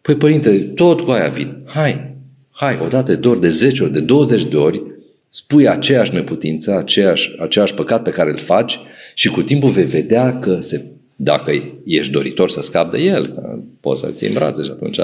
Păi, 0.01 0.15
părinte, 0.15 0.57
tot 0.57 1.01
cu 1.01 1.11
aia 1.11 1.29
vin. 1.29 1.57
Hai, 1.65 2.15
hai, 2.51 2.77
odată, 2.85 3.15
de 3.15 3.27
ori, 3.27 3.41
de 3.41 3.49
10 3.49 3.83
ori, 3.83 3.91
de 3.91 3.99
20 3.99 4.45
de 4.45 4.55
ori, 4.55 4.83
spui 5.29 5.67
aceeași 5.67 6.13
neputință, 6.13 6.77
aceeași, 6.77 7.35
aceeași 7.39 7.73
păcat 7.73 8.03
pe 8.03 8.09
care 8.09 8.29
îl 8.29 8.39
faci 8.39 8.79
și 9.13 9.29
cu 9.29 9.41
timpul 9.41 9.69
vei 9.69 9.85
vedea 9.85 10.39
că 10.39 10.59
se, 10.59 10.85
dacă 11.19 11.79
ești 11.85 12.11
doritor 12.11 12.49
să 12.49 12.61
scapi 12.61 12.97
de 12.97 13.03
el, 13.03 13.43
poți 13.79 14.01
să-l 14.01 14.13
ții 14.13 14.27
în 14.27 14.33
brațe 14.33 14.63
și 14.63 14.69
atunci. 14.71 14.99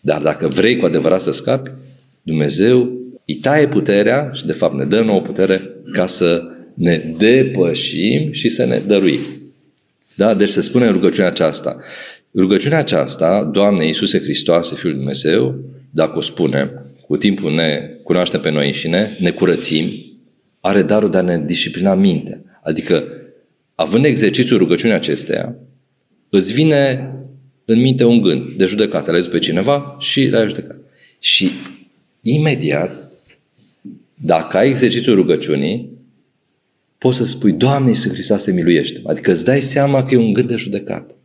Dar 0.00 0.22
dacă 0.22 0.48
vrei 0.48 0.76
cu 0.76 0.84
adevărat 0.84 1.20
să 1.20 1.30
scapi, 1.30 1.70
Dumnezeu 2.22 2.92
îi 3.26 3.34
taie 3.34 3.68
puterea 3.68 4.30
și 4.34 4.46
de 4.46 4.52
fapt 4.52 4.74
ne 4.74 4.84
dă 4.84 5.00
nouă 5.00 5.20
putere 5.20 5.70
ca 5.92 6.06
să 6.06 6.42
ne 6.74 7.14
depășim 7.18 8.32
și 8.32 8.48
să 8.48 8.64
ne 8.64 8.78
dăruim. 8.86 9.20
Da? 10.14 10.34
Deci 10.34 10.48
se 10.48 10.60
spune 10.60 10.86
în 10.86 10.92
rugăciunea 10.92 11.30
aceasta. 11.30 11.76
Rugăciunea 12.34 12.78
aceasta, 12.78 13.50
Doamne 13.52 13.86
Iisuse 13.86 14.20
Hristoase, 14.20 14.74
Fiul 14.74 14.94
Dumnezeu, 14.94 15.58
dacă 15.90 16.18
o 16.18 16.20
spunem, 16.20 16.94
cu 17.06 17.16
timpul 17.16 17.54
ne 17.54 17.90
cunoaștem 18.02 18.40
pe 18.40 18.50
noi 18.50 18.66
înșine, 18.66 19.16
ne 19.20 19.30
curățim, 19.30 19.90
are 20.60 20.82
darul 20.82 21.10
de 21.10 21.16
a 21.16 21.20
ne 21.20 21.42
disciplina 21.46 21.94
mintea. 21.94 22.40
Adică, 22.62 23.04
având 23.80 24.04
exercițiul 24.04 24.58
rugăciunii 24.58 24.96
acesteia, 24.96 25.56
îți 26.28 26.52
vine 26.52 27.12
în 27.64 27.80
minte 27.80 28.04
un 28.04 28.20
gând 28.20 28.52
de 28.56 28.64
judecată. 28.64 29.12
Le 29.12 29.20
pe 29.20 29.38
cineva 29.38 29.96
și 29.98 30.28
l-ai 30.28 30.48
judecat. 30.48 30.76
Și 31.18 31.50
imediat, 32.22 33.10
dacă 34.14 34.56
ai 34.56 34.68
exercițiul 34.68 35.14
rugăciunii, 35.14 35.90
poți 36.98 37.16
să 37.16 37.24
spui, 37.24 37.52
Doamne 37.52 37.88
Iisus 37.88 38.12
Hristos 38.12 38.42
te 38.42 38.52
miluiește. 38.52 39.00
Adică 39.04 39.30
îți 39.30 39.44
dai 39.44 39.60
seama 39.60 40.02
că 40.02 40.14
e 40.14 40.18
un 40.18 40.32
gând 40.32 40.48
de 40.48 40.56
judecat. 40.56 41.16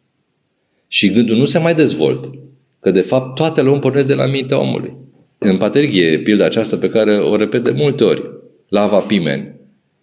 Și 0.88 1.12
gândul 1.12 1.38
nu 1.38 1.46
se 1.46 1.58
mai 1.58 1.76
dezvoltă. 1.76 2.40
Că 2.80 2.92
de 2.92 3.02
fapt 3.02 3.36
toate 3.36 3.62
le 3.62 3.80
pornesc 3.80 4.08
de 4.08 4.14
la 4.14 4.26
mintea 4.26 4.60
omului. 4.60 4.94
În 5.38 5.58
Paterghie, 5.58 6.20
pilda 6.20 6.46
aceasta 6.46 6.78
pe 6.78 6.90
care 6.90 7.18
o 7.18 7.36
repet 7.36 7.64
de 7.64 7.72
multe 7.72 8.04
ori, 8.04 8.30
lava 8.68 9.00
pimeni. 9.00 9.55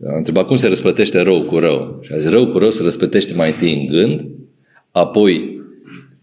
A 0.07 0.17
întrebat 0.17 0.47
cum 0.47 0.57
se 0.57 0.69
răsplătește 0.69 1.21
rău 1.21 1.41
cu 1.41 1.59
rău. 1.59 1.99
Și 2.03 2.13
a 2.13 2.17
zis, 2.17 2.31
rău 2.31 2.47
cu 2.47 2.59
rău 2.59 2.71
se 2.71 2.83
răsplătește 2.83 3.35
mai 3.35 3.49
întâi 3.49 3.73
în 3.75 3.87
gând, 3.87 4.25
apoi 4.91 5.61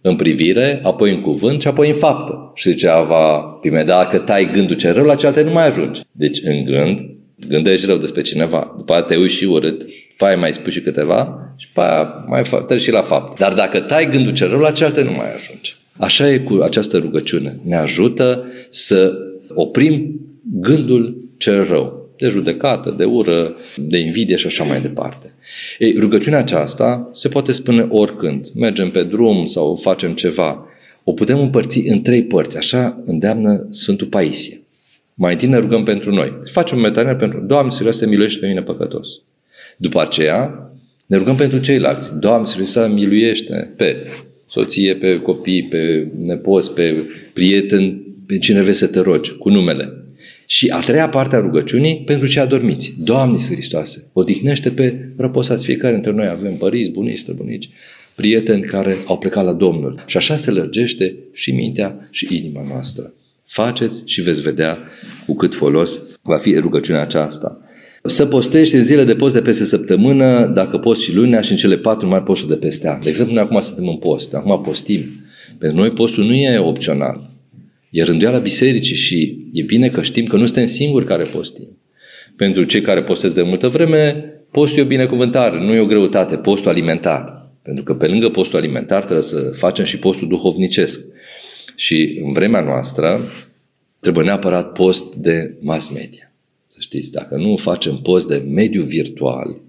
în 0.01 0.15
privire, 0.15 0.79
apoi 0.83 1.11
în 1.11 1.21
cuvânt 1.21 1.61
și 1.61 1.67
apoi 1.67 1.89
în 1.89 1.95
faptă. 1.95 2.51
Și 2.55 2.69
zicea 2.69 2.95
Ava 2.95 3.39
Pime, 3.61 3.83
dacă 3.83 4.17
tai 4.17 4.51
gândul 4.53 4.75
ce 4.75 4.91
rău, 4.91 5.05
la 5.05 5.15
cealaltă 5.15 5.41
nu 5.41 5.51
mai 5.51 5.67
ajungi. 5.67 6.01
Deci 6.11 6.39
în 6.43 6.63
gând, 6.63 6.99
gândești 7.47 7.85
rău 7.85 7.97
despre 7.97 8.21
cineva, 8.21 8.73
după 8.77 8.93
aia 8.93 9.01
te 9.01 9.15
uiți 9.15 9.35
și 9.35 9.45
urât, 9.45 9.79
după 10.09 10.25
aia 10.25 10.37
mai 10.37 10.53
spui 10.53 10.71
și 10.71 10.81
câteva 10.81 11.53
și 11.57 11.67
după 11.67 11.81
aia 11.81 12.25
mai 12.27 12.41
treci 12.67 12.81
și 12.81 12.91
la 12.91 13.01
fapt. 13.01 13.39
Dar 13.39 13.53
dacă 13.53 13.79
tai 13.79 14.09
gândul 14.11 14.33
cel 14.33 14.49
rău, 14.49 14.59
la 14.59 14.71
cealaltă 14.71 15.01
nu 15.03 15.11
mai 15.11 15.35
ajunge. 15.35 15.71
Așa 15.97 16.31
e 16.31 16.37
cu 16.37 16.53
această 16.61 16.97
rugăciune. 16.97 17.59
Ne 17.63 17.75
ajută 17.75 18.45
să 18.69 19.13
oprim 19.53 20.19
gândul 20.61 21.29
cel 21.37 21.67
rău, 21.67 21.98
de 22.19 22.27
judecată, 22.27 22.93
de 22.97 23.03
ură, 23.03 23.55
de 23.75 23.97
invidie 23.97 24.35
și 24.35 24.45
așa 24.45 24.63
mai 24.63 24.81
departe. 24.81 25.33
Ei, 25.77 25.95
rugăciunea 25.99 26.39
aceasta 26.39 27.09
se 27.13 27.27
poate 27.27 27.51
spune 27.51 27.87
oricând. 27.89 28.47
Mergem 28.55 28.91
pe 28.91 29.03
drum 29.03 29.45
sau 29.45 29.75
facem 29.75 30.13
ceva. 30.13 30.65
O 31.03 31.13
putem 31.13 31.39
împărți 31.39 31.79
în 31.79 32.01
trei 32.01 32.23
părți. 32.23 32.57
Așa 32.57 33.01
îndeamnă 33.05 33.67
Sfântul 33.69 34.07
Paisie. 34.07 34.61
Mai 35.13 35.31
întâi 35.31 35.47
ne 35.47 35.57
rugăm 35.57 35.83
pentru 35.83 36.11
noi. 36.11 36.33
Facem 36.51 36.77
un 36.77 36.83
metanie 36.83 37.15
pentru 37.15 37.39
Doamne, 37.39 37.71
Sfântul 37.71 38.07
miluiește 38.07 38.39
pe 38.39 38.47
mine 38.47 38.61
păcătos. 38.61 39.07
După 39.77 40.01
aceea, 40.01 40.71
ne 41.05 41.17
rugăm 41.17 41.35
pentru 41.35 41.59
ceilalți. 41.59 42.19
Doamne, 42.19 42.47
Sfântul 42.47 42.95
miluiește 42.95 43.73
pe 43.77 44.07
soție, 44.47 44.95
pe 44.95 45.19
copii, 45.19 45.63
pe 45.63 46.07
nepoți, 46.17 46.73
pe 46.73 46.95
prieten, 47.33 48.03
pe 48.27 48.37
cine 48.37 48.61
vrei 48.61 48.73
să 48.73 48.87
te 48.87 48.99
rogi, 48.99 49.35
cu 49.35 49.49
numele. 49.49 49.98
Și 50.51 50.69
a 50.69 50.79
treia 50.79 51.09
parte 51.09 51.35
a 51.35 51.39
rugăciunii 51.39 52.01
pentru 52.05 52.27
cei 52.27 52.41
adormiți. 52.41 52.93
Doamne 52.97 53.33
Iisus 53.33 53.51
Hristoase, 53.51 54.09
odihnește 54.13 54.69
pe 54.69 55.13
răposați 55.17 55.65
fiecare 55.65 55.93
dintre 55.93 56.11
noi. 56.11 56.27
Avem 56.27 56.55
părinți, 56.55 56.89
bunici, 56.89 57.17
străbunici, 57.17 57.69
prieteni 58.15 58.61
care 58.61 58.97
au 59.07 59.17
plecat 59.17 59.45
la 59.45 59.53
Domnul. 59.53 60.03
Și 60.05 60.17
așa 60.17 60.35
se 60.35 60.51
lărgește 60.51 61.15
și 61.33 61.51
mintea 61.51 62.07
și 62.11 62.27
inima 62.37 62.65
noastră. 62.67 63.13
Faceți 63.45 64.01
și 64.05 64.21
veți 64.21 64.41
vedea 64.41 64.77
cu 65.25 65.35
cât 65.35 65.55
folos 65.55 66.01
va 66.21 66.37
fi 66.37 66.55
rugăciunea 66.55 67.01
aceasta. 67.01 67.61
Să 68.03 68.25
postești 68.25 68.75
în 68.75 68.83
zile 68.83 69.03
de 69.03 69.15
post 69.15 69.33
de 69.33 69.41
peste 69.41 69.63
săptămână, 69.63 70.45
dacă 70.45 70.77
poți 70.77 71.03
și 71.03 71.13
lunea 71.13 71.41
și 71.41 71.51
în 71.51 71.57
cele 71.57 71.77
patru 71.77 72.07
mai 72.07 72.23
poți 72.23 72.47
de 72.47 72.55
peste 72.55 72.87
an. 72.87 72.99
De 73.03 73.09
exemplu, 73.09 73.33
noi 73.33 73.43
acum 73.43 73.59
suntem 73.59 73.87
în 73.87 73.97
post, 73.97 74.33
acum 74.33 74.61
postim. 74.61 75.05
Pentru 75.57 75.77
noi 75.77 75.91
postul 75.91 76.23
nu 76.23 76.33
e 76.33 76.57
opțional. 76.57 77.28
E 77.89 78.03
rânduiala 78.03 78.37
bisericii 78.37 78.95
și 78.95 79.47
e 79.53 79.61
bine 79.61 79.89
că 79.89 80.01
știm 80.01 80.25
că 80.25 80.35
nu 80.35 80.45
suntem 80.45 80.65
singuri 80.65 81.05
care 81.05 81.23
postim. 81.23 81.77
Pentru 82.35 82.63
cei 82.63 82.81
care 82.81 83.03
postez 83.03 83.33
de 83.33 83.41
multă 83.41 83.67
vreme, 83.67 84.13
postul 84.51 84.79
e 84.79 84.81
o 84.81 84.85
binecuvântare, 84.85 85.59
nu 85.59 85.73
e 85.73 85.79
o 85.79 85.85
greutate, 85.85 86.35
postul 86.35 86.69
alimentar. 86.69 87.49
Pentru 87.61 87.83
că 87.83 87.93
pe 87.93 88.07
lângă 88.07 88.29
postul 88.29 88.57
alimentar 88.57 89.03
trebuie 89.03 89.23
să 89.23 89.51
facem 89.55 89.85
și 89.85 89.97
postul 89.97 90.27
duhovnicesc. 90.27 90.99
Și 91.75 92.21
în 92.25 92.33
vremea 92.33 92.61
noastră 92.61 93.21
trebuie 93.99 94.25
neapărat 94.25 94.71
post 94.71 95.15
de 95.15 95.55
mass 95.59 95.89
media. 95.89 96.33
Să 96.67 96.77
știți, 96.81 97.11
dacă 97.11 97.35
nu 97.35 97.57
facem 97.57 97.99
post 98.03 98.27
de 98.27 98.43
mediu 98.47 98.83
virtual, 98.83 99.61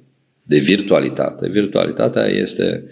de 0.43 0.59
virtualitate, 0.59 1.49
virtualitatea 1.49 2.27
este, 2.27 2.85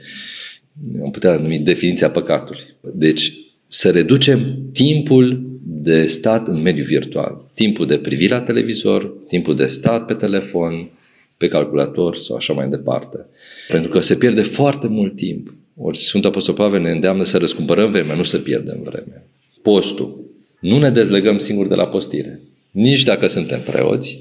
am 1.03 1.11
putea 1.11 1.37
numi 1.37 1.59
definiția 1.59 2.11
păcatului. 2.11 2.62
Deci 2.81 3.33
să 3.68 3.90
reducem 3.90 4.57
timpul 4.72 5.42
de 5.64 6.07
stat 6.07 6.48
în 6.48 6.62
mediu 6.62 6.85
virtual. 6.85 7.50
Timpul 7.54 7.87
de 7.87 7.96
privire 7.98 8.35
la 8.35 8.40
televizor, 8.40 9.14
timpul 9.28 9.57
de 9.57 9.66
stat 9.66 10.07
pe 10.07 10.14
telefon, 10.14 10.90
pe 11.37 11.48
calculator 11.48 12.16
sau 12.16 12.37
așa 12.37 12.52
mai 12.52 12.68
departe. 12.68 13.26
Pentru 13.68 13.90
că 13.90 14.00
se 14.00 14.14
pierde 14.14 14.42
foarte 14.42 14.88
mult 14.88 15.16
timp. 15.16 15.54
Ori 15.76 15.98
Sfântul 15.98 16.31
Apostol 16.31 16.54
Pavel 16.54 16.81
ne 16.81 16.90
îndeamnă 16.90 17.24
să 17.24 17.38
răscumpărăm 17.38 17.90
vremea, 17.90 18.14
nu 18.14 18.22
să 18.22 18.38
pierdem 18.38 18.81
vremea. 18.83 19.26
Postul. 19.62 20.24
Nu 20.61 20.78
ne 20.78 20.90
dezlegăm 20.90 21.38
singuri 21.38 21.68
de 21.68 21.74
la 21.74 21.87
postire. 21.87 22.40
Nici 22.70 23.04
dacă 23.04 23.26
suntem 23.26 23.61
preoți, 23.61 24.18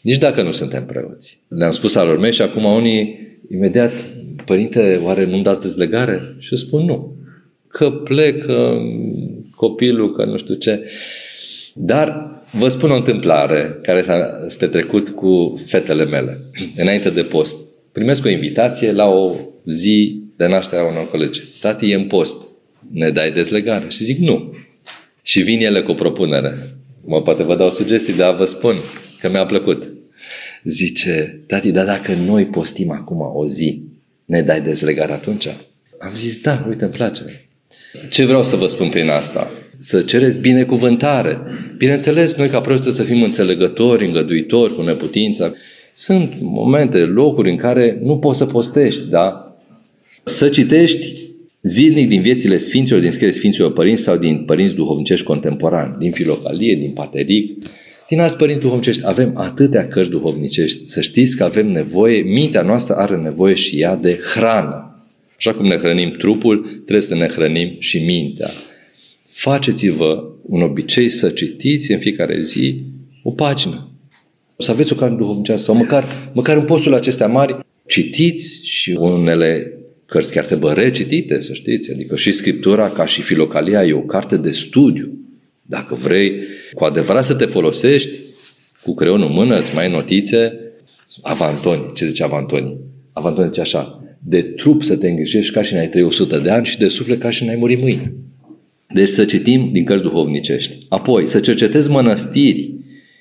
nici 0.00 0.18
dacă 0.18 0.42
nu 0.42 0.52
suntem 0.52 0.86
preoți. 0.86 1.40
Le-am 1.48 1.72
spus 1.72 1.94
alor 1.94 2.18
mei 2.18 2.32
și 2.32 2.42
acum 2.42 2.64
unii 2.64 3.18
imediat, 3.50 3.92
părinte, 4.44 5.00
oare 5.02 5.24
nu-mi 5.24 5.42
dați 5.42 5.60
dezlegare? 5.60 6.36
Și 6.38 6.48
eu 6.52 6.58
spun 6.58 6.84
nu. 6.84 7.16
Că 7.74 7.90
plec, 7.90 8.44
că 8.44 8.76
copilul, 9.54 10.16
că 10.16 10.24
nu 10.24 10.36
știu 10.36 10.54
ce. 10.54 10.88
Dar 11.74 12.30
vă 12.50 12.68
spun 12.68 12.90
o 12.90 12.96
întâmplare 12.96 13.78
care 13.82 14.02
s-a 14.02 14.46
petrecut 14.58 15.08
cu 15.08 15.62
fetele 15.66 16.04
mele, 16.04 16.40
înainte 16.76 17.10
de 17.10 17.22
post. 17.22 17.58
Primesc 17.92 18.24
o 18.24 18.28
invitație 18.28 18.92
la 18.92 19.06
o 19.06 19.36
zi 19.66 20.22
de 20.36 20.46
naștere 20.46 20.82
a 20.82 20.86
unor 20.86 21.08
colegi. 21.10 21.42
Tati, 21.60 21.90
e 21.90 21.94
în 21.94 22.06
post. 22.06 22.36
Ne 22.92 23.10
dai 23.10 23.32
dezlegare? 23.32 23.88
Și 23.88 24.04
zic 24.04 24.18
nu. 24.18 24.56
Și 25.22 25.40
vin 25.40 25.60
ele 25.60 25.82
cu 25.82 25.90
o 25.90 25.94
propunere. 25.94 26.76
Mă 27.04 27.22
poate 27.22 27.42
vă 27.42 27.56
dau 27.56 27.70
sugestii, 27.70 28.14
dar 28.14 28.34
vă 28.34 28.44
spun 28.44 28.74
că 29.20 29.28
mi-a 29.28 29.46
plăcut. 29.46 29.92
Zice, 30.64 31.40
tati, 31.46 31.72
dar 31.72 31.84
dacă 31.84 32.12
noi 32.26 32.44
postim 32.44 32.90
acum 32.90 33.20
o 33.34 33.46
zi, 33.46 33.82
ne 34.24 34.42
dai 34.42 34.60
dezlegare 34.60 35.12
atunci? 35.12 35.46
Am 35.98 36.14
zis, 36.16 36.40
da, 36.40 36.64
uite, 36.68 36.84
îmi 36.84 36.92
place. 36.92 37.48
Ce 38.08 38.24
vreau 38.24 38.42
să 38.42 38.56
vă 38.56 38.66
spun 38.66 38.88
prin 38.88 39.08
asta? 39.08 39.50
Să 39.76 40.00
cereți 40.00 40.40
binecuvântare. 40.40 41.38
Bineînțeles, 41.76 42.34
noi 42.34 42.48
ca 42.48 42.60
preoți 42.60 42.94
să 42.94 43.02
fim 43.02 43.22
înțelegători, 43.22 44.06
îngăduitori, 44.06 44.74
cu 44.74 44.82
neputința. 44.82 45.52
Sunt 45.92 46.32
momente, 46.40 46.98
locuri 46.98 47.50
în 47.50 47.56
care 47.56 47.98
nu 48.02 48.18
poți 48.18 48.38
să 48.38 48.44
postești, 48.46 49.08
da? 49.08 49.56
Să 50.24 50.48
citești 50.48 51.14
zilnic 51.62 52.08
din 52.08 52.22
viețile 52.22 52.56
Sfinților, 52.56 53.00
din 53.00 53.10
scrierile 53.10 53.38
Sfinților 53.38 53.72
Părinți 53.72 54.02
sau 54.02 54.16
din 54.16 54.36
părinți 54.46 54.74
duhovnicești 54.74 55.24
contemporani, 55.24 55.96
din 55.98 56.12
Filocalie, 56.12 56.74
din 56.74 56.90
Pateric, 56.90 57.64
din 58.08 58.20
alți 58.20 58.36
părinți 58.36 58.60
duhovnicești. 58.60 59.06
Avem 59.06 59.32
atâtea 59.34 59.88
cărți 59.88 60.10
duhovnicești. 60.10 60.82
Să 60.88 61.00
știți 61.00 61.36
că 61.36 61.44
avem 61.44 61.66
nevoie, 61.66 62.22
mintea 62.22 62.62
noastră 62.62 62.94
are 62.94 63.16
nevoie 63.16 63.54
și 63.54 63.80
ea 63.80 63.96
de 63.96 64.18
hrană. 64.34 64.93
Așa 65.46 65.56
cum 65.56 65.66
ne 65.66 65.76
hrănim 65.76 66.10
trupul, 66.10 66.66
trebuie 66.66 67.00
să 67.00 67.14
ne 67.14 67.26
hrănim 67.26 67.76
și 67.78 67.98
mintea. 67.98 68.50
Faceți-vă 69.28 70.24
un 70.42 70.62
obicei 70.62 71.08
să 71.08 71.28
citiți 71.28 71.92
în 71.92 71.98
fiecare 71.98 72.40
zi 72.40 72.82
o 73.22 73.30
pagină. 73.30 73.90
Să 74.58 74.70
aveți 74.70 74.92
o 74.92 74.96
carte 74.96 75.14
duhovnicească 75.14 75.64
sau 75.64 75.74
măcar, 75.74 76.30
măcar 76.34 76.56
în 76.56 76.64
postul 76.64 76.94
acestea 76.94 77.26
mari, 77.26 77.56
citiți 77.86 78.60
și 78.62 78.90
unele 78.98 79.78
cărți 80.06 80.32
chiar 80.32 80.44
trebuie 80.44 80.72
recitite, 80.72 81.40
să 81.40 81.52
știți. 81.52 81.92
Adică 81.92 82.16
și 82.16 82.32
Scriptura, 82.32 82.90
ca 82.90 83.06
și 83.06 83.22
Filocalia, 83.22 83.84
e 83.84 83.92
o 83.92 84.00
carte 84.00 84.36
de 84.36 84.50
studiu. 84.50 85.18
Dacă 85.62 85.94
vrei 85.94 86.32
cu 86.74 86.84
adevărat 86.84 87.24
să 87.24 87.34
te 87.34 87.44
folosești, 87.44 88.18
cu 88.82 88.94
creionul 88.94 89.26
în 89.26 89.32
mână, 89.32 89.58
îți 89.58 89.74
mai 89.74 89.90
notițe, 89.90 90.58
Avantoni. 91.22 91.92
Ce 91.94 92.04
zice 92.06 92.22
Avantoni? 92.22 92.78
Avantoni 93.12 93.46
zice 93.46 93.60
așa, 93.60 94.03
de 94.26 94.42
trup 94.42 94.82
să 94.82 94.96
te 94.96 95.08
îngrijești 95.08 95.52
ca 95.52 95.62
și 95.62 95.74
n-ai 95.74 95.88
300 95.88 96.38
de 96.38 96.50
ani 96.50 96.66
și 96.66 96.78
de 96.78 96.88
suflet 96.88 97.20
ca 97.20 97.30
și 97.30 97.44
n-ai 97.44 97.56
muri 97.56 97.76
mâine. 97.76 98.14
Deci 98.94 99.08
să 99.08 99.24
citim 99.24 99.70
din 99.72 99.84
cărți 99.84 100.02
duhovnicești. 100.02 100.86
Apoi, 100.88 101.26
să 101.26 101.40
cercetezi 101.40 101.90
mănăstiri 101.90 102.74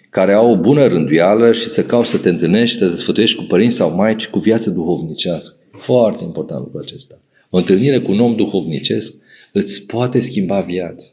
care 0.10 0.34
au 0.34 0.52
o 0.52 0.58
bună 0.58 0.88
rânduială 0.88 1.52
și 1.54 1.68
să 1.68 1.84
cauți 1.84 2.10
să 2.10 2.18
te 2.18 2.30
întâlnești, 2.30 2.78
să 2.78 2.89
te 2.89 2.96
sfătuiești 2.96 3.38
cu 3.38 3.44
părinți 3.44 3.76
sau 3.76 3.96
maici 3.96 4.28
cu 4.28 4.39
viață 4.39 4.70
duhovnicească. 4.70 5.56
Foarte 5.72 6.24
important 6.24 6.63
lucrul 6.63 6.82
acesta. 6.82 7.22
O 7.50 7.58
întâlnire 7.58 7.98
cu 7.98 8.12
un 8.12 8.20
om 8.20 8.36
duhovnicesc 8.36 9.13
îți 9.52 9.86
poate 9.86 10.20
schimba 10.20 10.60
viața. 10.60 11.12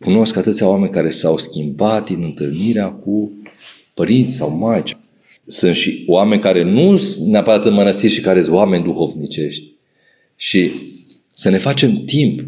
Cunosc 0.00 0.36
atâția 0.36 0.68
oameni 0.68 0.92
care 0.92 1.10
s-au 1.10 1.38
schimbat 1.38 2.08
în 2.08 2.22
întâlnirea 2.22 2.88
cu 2.88 3.32
părinți 3.94 4.34
sau 4.34 4.56
maici. 4.56 4.96
Sunt 5.50 5.74
și 5.74 6.04
oameni 6.06 6.40
care 6.40 6.62
nu 6.62 6.96
sunt 6.96 7.26
neapărat 7.26 7.64
în 7.64 7.74
mănăstiri 7.74 8.12
și 8.12 8.20
care 8.20 8.42
sunt 8.42 8.54
oameni 8.54 8.84
duhovnicești. 8.84 9.64
Și 10.36 10.70
să 11.32 11.48
ne 11.48 11.58
facem 11.58 12.04
timp 12.04 12.44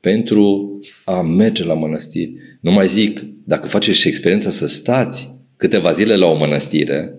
pentru 0.00 0.70
a 1.04 1.20
merge 1.20 1.64
la 1.64 1.74
mănăstiri. 1.74 2.32
Nu 2.60 2.72
mai 2.72 2.88
zic, 2.88 3.24
dacă 3.44 3.68
faceți 3.68 3.98
și 3.98 4.08
experiența 4.08 4.50
să 4.50 4.66
stați 4.66 5.36
câteva 5.56 5.92
zile 5.92 6.16
la 6.16 6.26
o 6.26 6.36
mănăstire, 6.36 7.14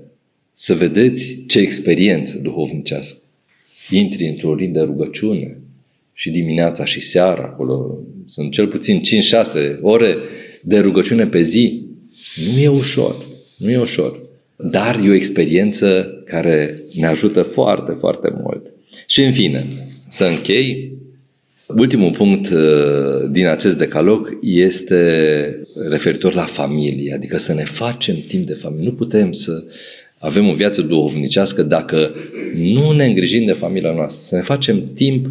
să 0.53 0.73
vedeți 0.73 1.43
ce 1.47 1.59
experiență 1.59 2.37
duhovnicească. 2.37 3.17
Intri 3.89 4.27
într-o 4.27 4.55
rin 4.55 4.71
de 4.71 4.81
rugăciune 4.81 5.61
și 6.13 6.29
dimineața 6.29 6.85
și 6.85 7.01
seara, 7.01 7.43
acolo 7.43 7.99
sunt 8.25 8.51
cel 8.51 8.67
puțin 8.67 9.01
5-6 9.75 9.79
ore 9.81 10.15
de 10.61 10.79
rugăciune 10.79 11.27
pe 11.27 11.41
zi. 11.41 11.85
Nu 12.53 12.59
e 12.59 12.67
ușor, 12.67 13.25
nu 13.57 13.71
e 13.71 13.77
ușor. 13.77 14.24
Dar 14.55 14.99
e 15.03 15.09
o 15.09 15.13
experiență 15.13 16.07
care 16.25 16.81
ne 16.93 17.05
ajută 17.05 17.41
foarte, 17.41 17.91
foarte 17.91 18.33
mult. 18.41 18.65
Și 19.07 19.21
în 19.21 19.31
fine, 19.31 19.65
să 20.09 20.23
închei, 20.23 20.91
ultimul 21.67 22.11
punct 22.11 22.49
uh, 22.49 23.29
din 23.31 23.47
acest 23.47 23.77
decalog 23.77 24.37
este 24.41 25.59
referitor 25.89 26.33
la 26.33 26.45
familie, 26.45 27.13
adică 27.13 27.37
să 27.37 27.53
ne 27.53 27.63
facem 27.63 28.23
timp 28.27 28.45
de 28.47 28.53
familie. 28.53 28.85
Nu 28.85 28.93
putem 28.93 29.31
să 29.31 29.63
avem 30.17 30.47
o 30.47 30.53
viață 30.53 30.81
duhovnicească 30.81 31.63
dacă 31.63 32.15
nu 32.55 32.91
ne 32.91 33.05
îngrijim 33.05 33.45
de 33.45 33.51
familia 33.51 33.91
noastră, 33.91 34.23
să 34.25 34.35
ne 34.35 34.41
facem 34.41 34.93
timp 34.93 35.27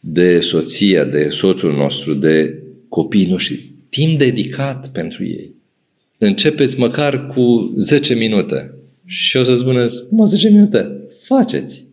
de 0.00 0.40
soția, 0.40 1.04
de 1.04 1.28
soțul 1.30 1.72
nostru, 1.72 2.14
de 2.14 2.58
copiii 2.88 3.30
noștri, 3.30 3.70
timp 3.88 4.18
dedicat 4.18 4.88
pentru 4.88 5.24
ei. 5.24 5.54
Începeți 6.22 6.78
măcar 6.78 7.26
cu 7.26 7.72
10 7.76 8.14
minute 8.14 8.74
și 9.04 9.36
o 9.36 9.42
să 9.42 9.54
spuneți, 9.54 9.96
mă, 10.10 10.24
10 10.24 10.48
minute, 10.48 10.90
faceți. 11.22 11.86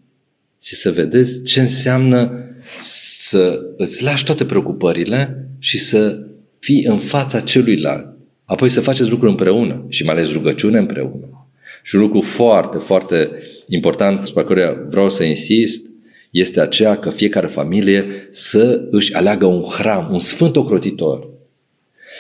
Și 0.64 0.76
să 0.76 0.92
vedeți 0.92 1.44
ce 1.44 1.60
înseamnă 1.60 2.32
să 2.80 3.62
îți 3.78 4.04
lași 4.04 4.24
toate 4.24 4.46
preocupările 4.46 5.48
și 5.60 5.78
să 5.78 6.26
fii 6.60 6.84
în 6.84 6.98
fața 6.98 7.40
celuilalt. 7.40 8.18
Apoi 8.46 8.70
să 8.70 8.82
faceți 8.82 9.10
lucruri 9.10 9.32
împreună 9.32 9.86
și 9.90 10.04
mai 10.04 10.14
ales 10.14 10.32
rugăciune 10.32 10.78
împreună. 10.78 11.48
Și 11.84 11.96
un 11.96 12.02
lucru 12.02 12.22
foarte, 12.22 12.78
foarte 12.78 13.30
important, 13.68 14.20
asupra 14.20 14.44
care 14.44 14.86
vreau 14.90 15.10
să 15.10 15.24
insist, 15.24 15.86
este 16.32 16.62
aceea 16.62 16.98
că 16.98 17.10
fiecare 17.10 17.48
familie 17.48 18.06
să 18.32 18.88
își 18.90 19.14
aleagă 19.14 19.46
un 19.46 19.64
hram, 19.64 20.10
un 20.12 20.20
sfânt 20.20 20.56
ocrotitor 20.56 21.30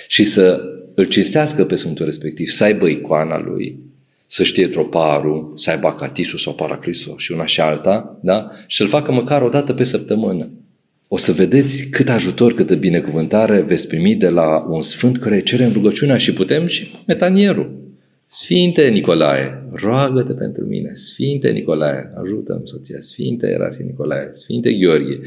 și 0.07 0.23
să 0.23 0.61
îl 0.99 1.05
cinstească 1.05 1.65
pe 1.65 1.75
sfântul 1.75 2.05
respectiv, 2.05 2.49
să 2.49 2.63
aibă 2.63 2.87
icoana 2.87 3.39
lui, 3.39 3.79
să 4.25 4.43
știe 4.43 4.67
troparul, 4.67 5.53
să 5.55 5.69
aibă 5.69 5.87
acatisul 5.87 6.39
sau 6.39 6.53
paraclisul 6.53 7.13
și 7.17 7.31
una 7.31 7.45
și 7.45 7.61
alta, 7.61 8.19
da? 8.21 8.51
și 8.67 8.77
să-l 8.77 8.87
facă 8.87 9.11
măcar 9.11 9.41
o 9.41 9.49
dată 9.49 9.73
pe 9.73 9.83
săptămână. 9.83 10.49
O 11.07 11.17
să 11.17 11.31
vedeți 11.31 11.85
cât 11.85 12.09
ajutor, 12.09 12.53
câtă 12.53 12.75
binecuvântare 12.75 13.61
veți 13.61 13.87
primi 13.87 14.15
de 14.15 14.29
la 14.29 14.65
un 14.69 14.81
sfânt 14.81 15.17
care 15.17 15.41
cere 15.41 15.63
în 15.63 15.71
rugăciunea 15.71 16.17
și 16.17 16.33
putem 16.33 16.67
și 16.67 16.91
metanierul. 17.07 17.86
Sfinte 18.29 18.89
Nicolae, 18.89 19.63
roagă-te 19.71 20.33
pentru 20.33 20.65
mine. 20.65 20.91
Sfinte 20.93 21.49
Nicolae, 21.49 22.11
ajută-mi 22.23 22.67
soția. 22.67 22.99
Sfinte 22.99 23.47
Ierarhie 23.47 23.85
Nicolae, 23.85 24.29
Sfinte 24.31 24.73
Gheorghe, 24.73 25.19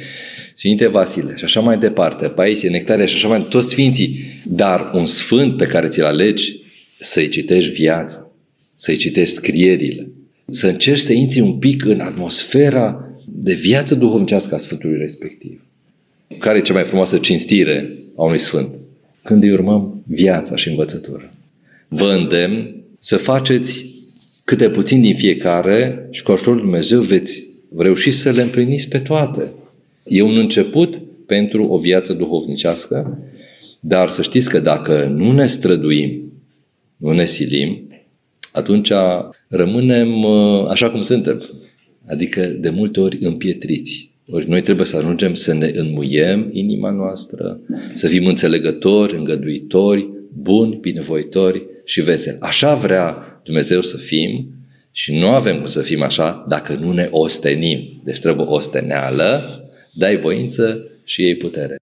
Sfinte 0.54 0.86
Vasile 0.86 1.36
și 1.36 1.44
așa 1.44 1.60
mai 1.60 1.78
departe, 1.78 2.28
Paisie, 2.28 2.68
Nectaria 2.68 3.06
și 3.06 3.14
așa 3.14 3.28
mai 3.28 3.36
departe, 3.36 3.56
toți 3.56 3.70
sfinții. 3.70 4.18
Dar 4.44 4.90
un 4.94 5.06
sfânt 5.06 5.56
pe 5.56 5.66
care 5.66 5.88
ți-l 5.88 6.04
alegi, 6.04 6.62
să-i 6.98 7.28
citești 7.28 7.72
viața, 7.72 8.30
să-i 8.74 8.96
citești 8.96 9.34
scrierile, 9.34 10.10
să 10.50 10.66
încerci 10.66 11.00
să 11.00 11.12
intri 11.12 11.40
un 11.40 11.58
pic 11.58 11.84
în 11.84 12.00
atmosfera 12.00 13.14
de 13.26 13.54
viață 13.54 13.94
duhovnicească 13.94 14.54
a 14.54 14.58
Sfântului 14.58 14.98
respectiv. 14.98 15.64
Care 16.38 16.58
e 16.58 16.62
cea 16.62 16.72
mai 16.72 16.84
frumoasă 16.84 17.18
cinstire 17.18 17.92
a 18.16 18.22
unui 18.22 18.38
Sfânt? 18.38 18.74
Când 19.22 19.42
îi 19.42 19.52
urmăm 19.52 20.02
viața 20.06 20.56
și 20.56 20.68
învățătura. 20.68 21.32
Vă 21.88 22.12
îndemn 22.12 22.79
să 23.02 23.16
faceți 23.16 23.84
câte 24.44 24.70
puțin 24.70 25.00
din 25.00 25.14
fiecare 25.14 26.08
și 26.10 26.22
cu 26.22 26.32
ajutorul 26.32 26.60
Dumnezeu 26.60 27.00
veți 27.00 27.44
reuși 27.76 28.10
să 28.10 28.30
le 28.30 28.42
împliniți 28.42 28.88
pe 28.88 28.98
toate. 28.98 29.52
E 30.04 30.22
un 30.22 30.36
început 30.36 31.00
pentru 31.26 31.64
o 31.64 31.78
viață 31.78 32.12
duhovnicească, 32.12 33.18
dar 33.80 34.08
să 34.08 34.22
știți 34.22 34.48
că 34.48 34.58
dacă 34.60 35.12
nu 35.16 35.32
ne 35.32 35.46
străduim, 35.46 36.32
nu 36.96 37.12
ne 37.12 37.24
silim, 37.24 37.88
atunci 38.52 38.92
rămânem 39.48 40.22
uh, 40.22 40.66
așa 40.68 40.90
cum 40.90 41.02
suntem, 41.02 41.42
adică 42.06 42.44
de 42.44 42.70
multe 42.70 43.00
ori 43.00 43.18
împietriți. 43.20 44.10
Ori 44.30 44.48
noi 44.48 44.62
trebuie 44.62 44.86
să 44.86 44.96
ajungem 44.96 45.34
să 45.34 45.54
ne 45.54 45.70
înmuiem 45.74 46.48
inima 46.52 46.90
noastră, 46.90 47.60
să 47.94 48.06
fim 48.06 48.26
înțelegători, 48.26 49.16
îngăduitori, 49.16 50.08
buni, 50.32 50.78
binevoitori 50.80 51.66
și 51.90 52.00
veseli. 52.00 52.36
Așa 52.40 52.74
vrea 52.74 53.40
Dumnezeu 53.44 53.82
să 53.82 53.96
fim 53.96 54.54
Și 54.92 55.12
nu 55.12 55.28
avem 55.28 55.56
cum 55.56 55.66
să 55.66 55.82
fim 55.82 56.02
așa 56.02 56.44
dacă 56.48 56.74
nu 56.74 56.92
ne 56.92 57.08
ostenim. 57.10 58.00
Deci 58.04 58.18
trebuie 58.18 58.46
osteneală, 58.46 59.60
dai 59.94 60.16
voință 60.16 60.84
și 61.04 61.22
ei 61.22 61.36
putere. 61.36 61.74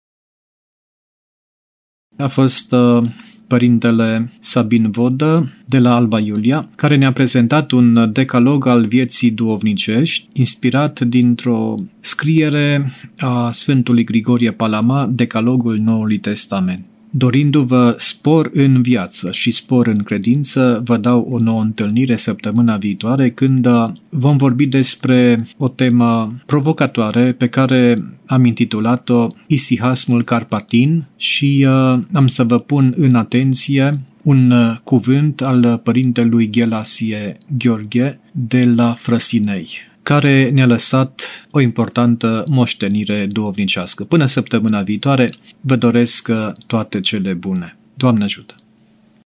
A 2.17 2.27
fost 2.27 2.73
uh, 2.73 3.03
părintele 3.47 4.33
Sabin 4.41 4.91
Vodă 4.91 5.53
de 5.67 5.79
la 5.79 5.95
Alba 5.95 6.19
Iulia, 6.19 6.69
care 6.75 6.97
ne-a 6.97 7.13
prezentat 7.13 7.71
un 7.71 8.13
decalog 8.13 8.67
al 8.67 8.87
vieții 8.87 9.31
duovnicești, 9.31 10.29
inspirat 10.33 11.01
dintr-o 11.01 11.75
scriere 12.01 12.93
a 13.19 13.53
Sfântului 13.53 14.05
Grigorie 14.05 14.53
Palama, 14.53 15.07
Decalogul 15.07 15.77
Noului 15.77 16.19
Testament. 16.19 16.87
Dorindu-vă 17.11 17.95
spor 17.99 18.51
în 18.53 18.83
viață 18.83 19.33
și 19.33 19.53
spor 19.53 19.87
în 19.87 20.03
credință, 20.03 20.83
vă 20.85 20.97
dau 20.97 21.29
o 21.31 21.39
nouă 21.39 21.63
întâlnire 21.63 22.17
săptămâna 22.17 22.77
viitoare 22.77 23.31
când 23.31 23.67
uh, 23.67 23.85
vom 24.09 24.37
vorbi 24.37 24.67
despre 24.67 25.47
o 25.57 25.69
temă 25.69 26.35
provocatoare 26.47 27.33
pe 27.33 27.49
care 27.49 27.97
am 28.27 28.45
intitulat-o 28.45 29.27
Isihasmul 29.47 30.25
Carpatin 30.25 31.07
și 31.17 31.67
uh, 31.69 31.99
am 32.13 32.27
să 32.27 32.45
vă 32.45 32.59
pun 32.59 32.95
în 32.97 33.15
atenție 33.15 34.01
un 34.23 34.51
uh, 34.51 34.77
cuvânt 34.85 35.43
al 35.43 35.81
părintelui 35.85 36.51
Ghelasie 36.51 37.39
Gheorghe 37.59 38.21
de 38.33 38.65
la 38.65 38.93
Frăsinei 38.93 39.69
care 40.09 40.51
ne-a 40.51 40.67
lăsat 40.67 41.23
o 41.51 41.61
importantă 41.61 42.45
moștenire 42.51 43.27
duovnicească. 43.27 44.05
Până 44.05 44.27
săptămâna 44.27 44.83
viitoare, 44.83 45.35
vă 45.61 45.77
doresc 45.77 46.29
toate 46.67 47.01
cele 47.01 47.33
bune. 47.33 47.77
Doamne 47.95 48.25
ajută! 48.25 48.55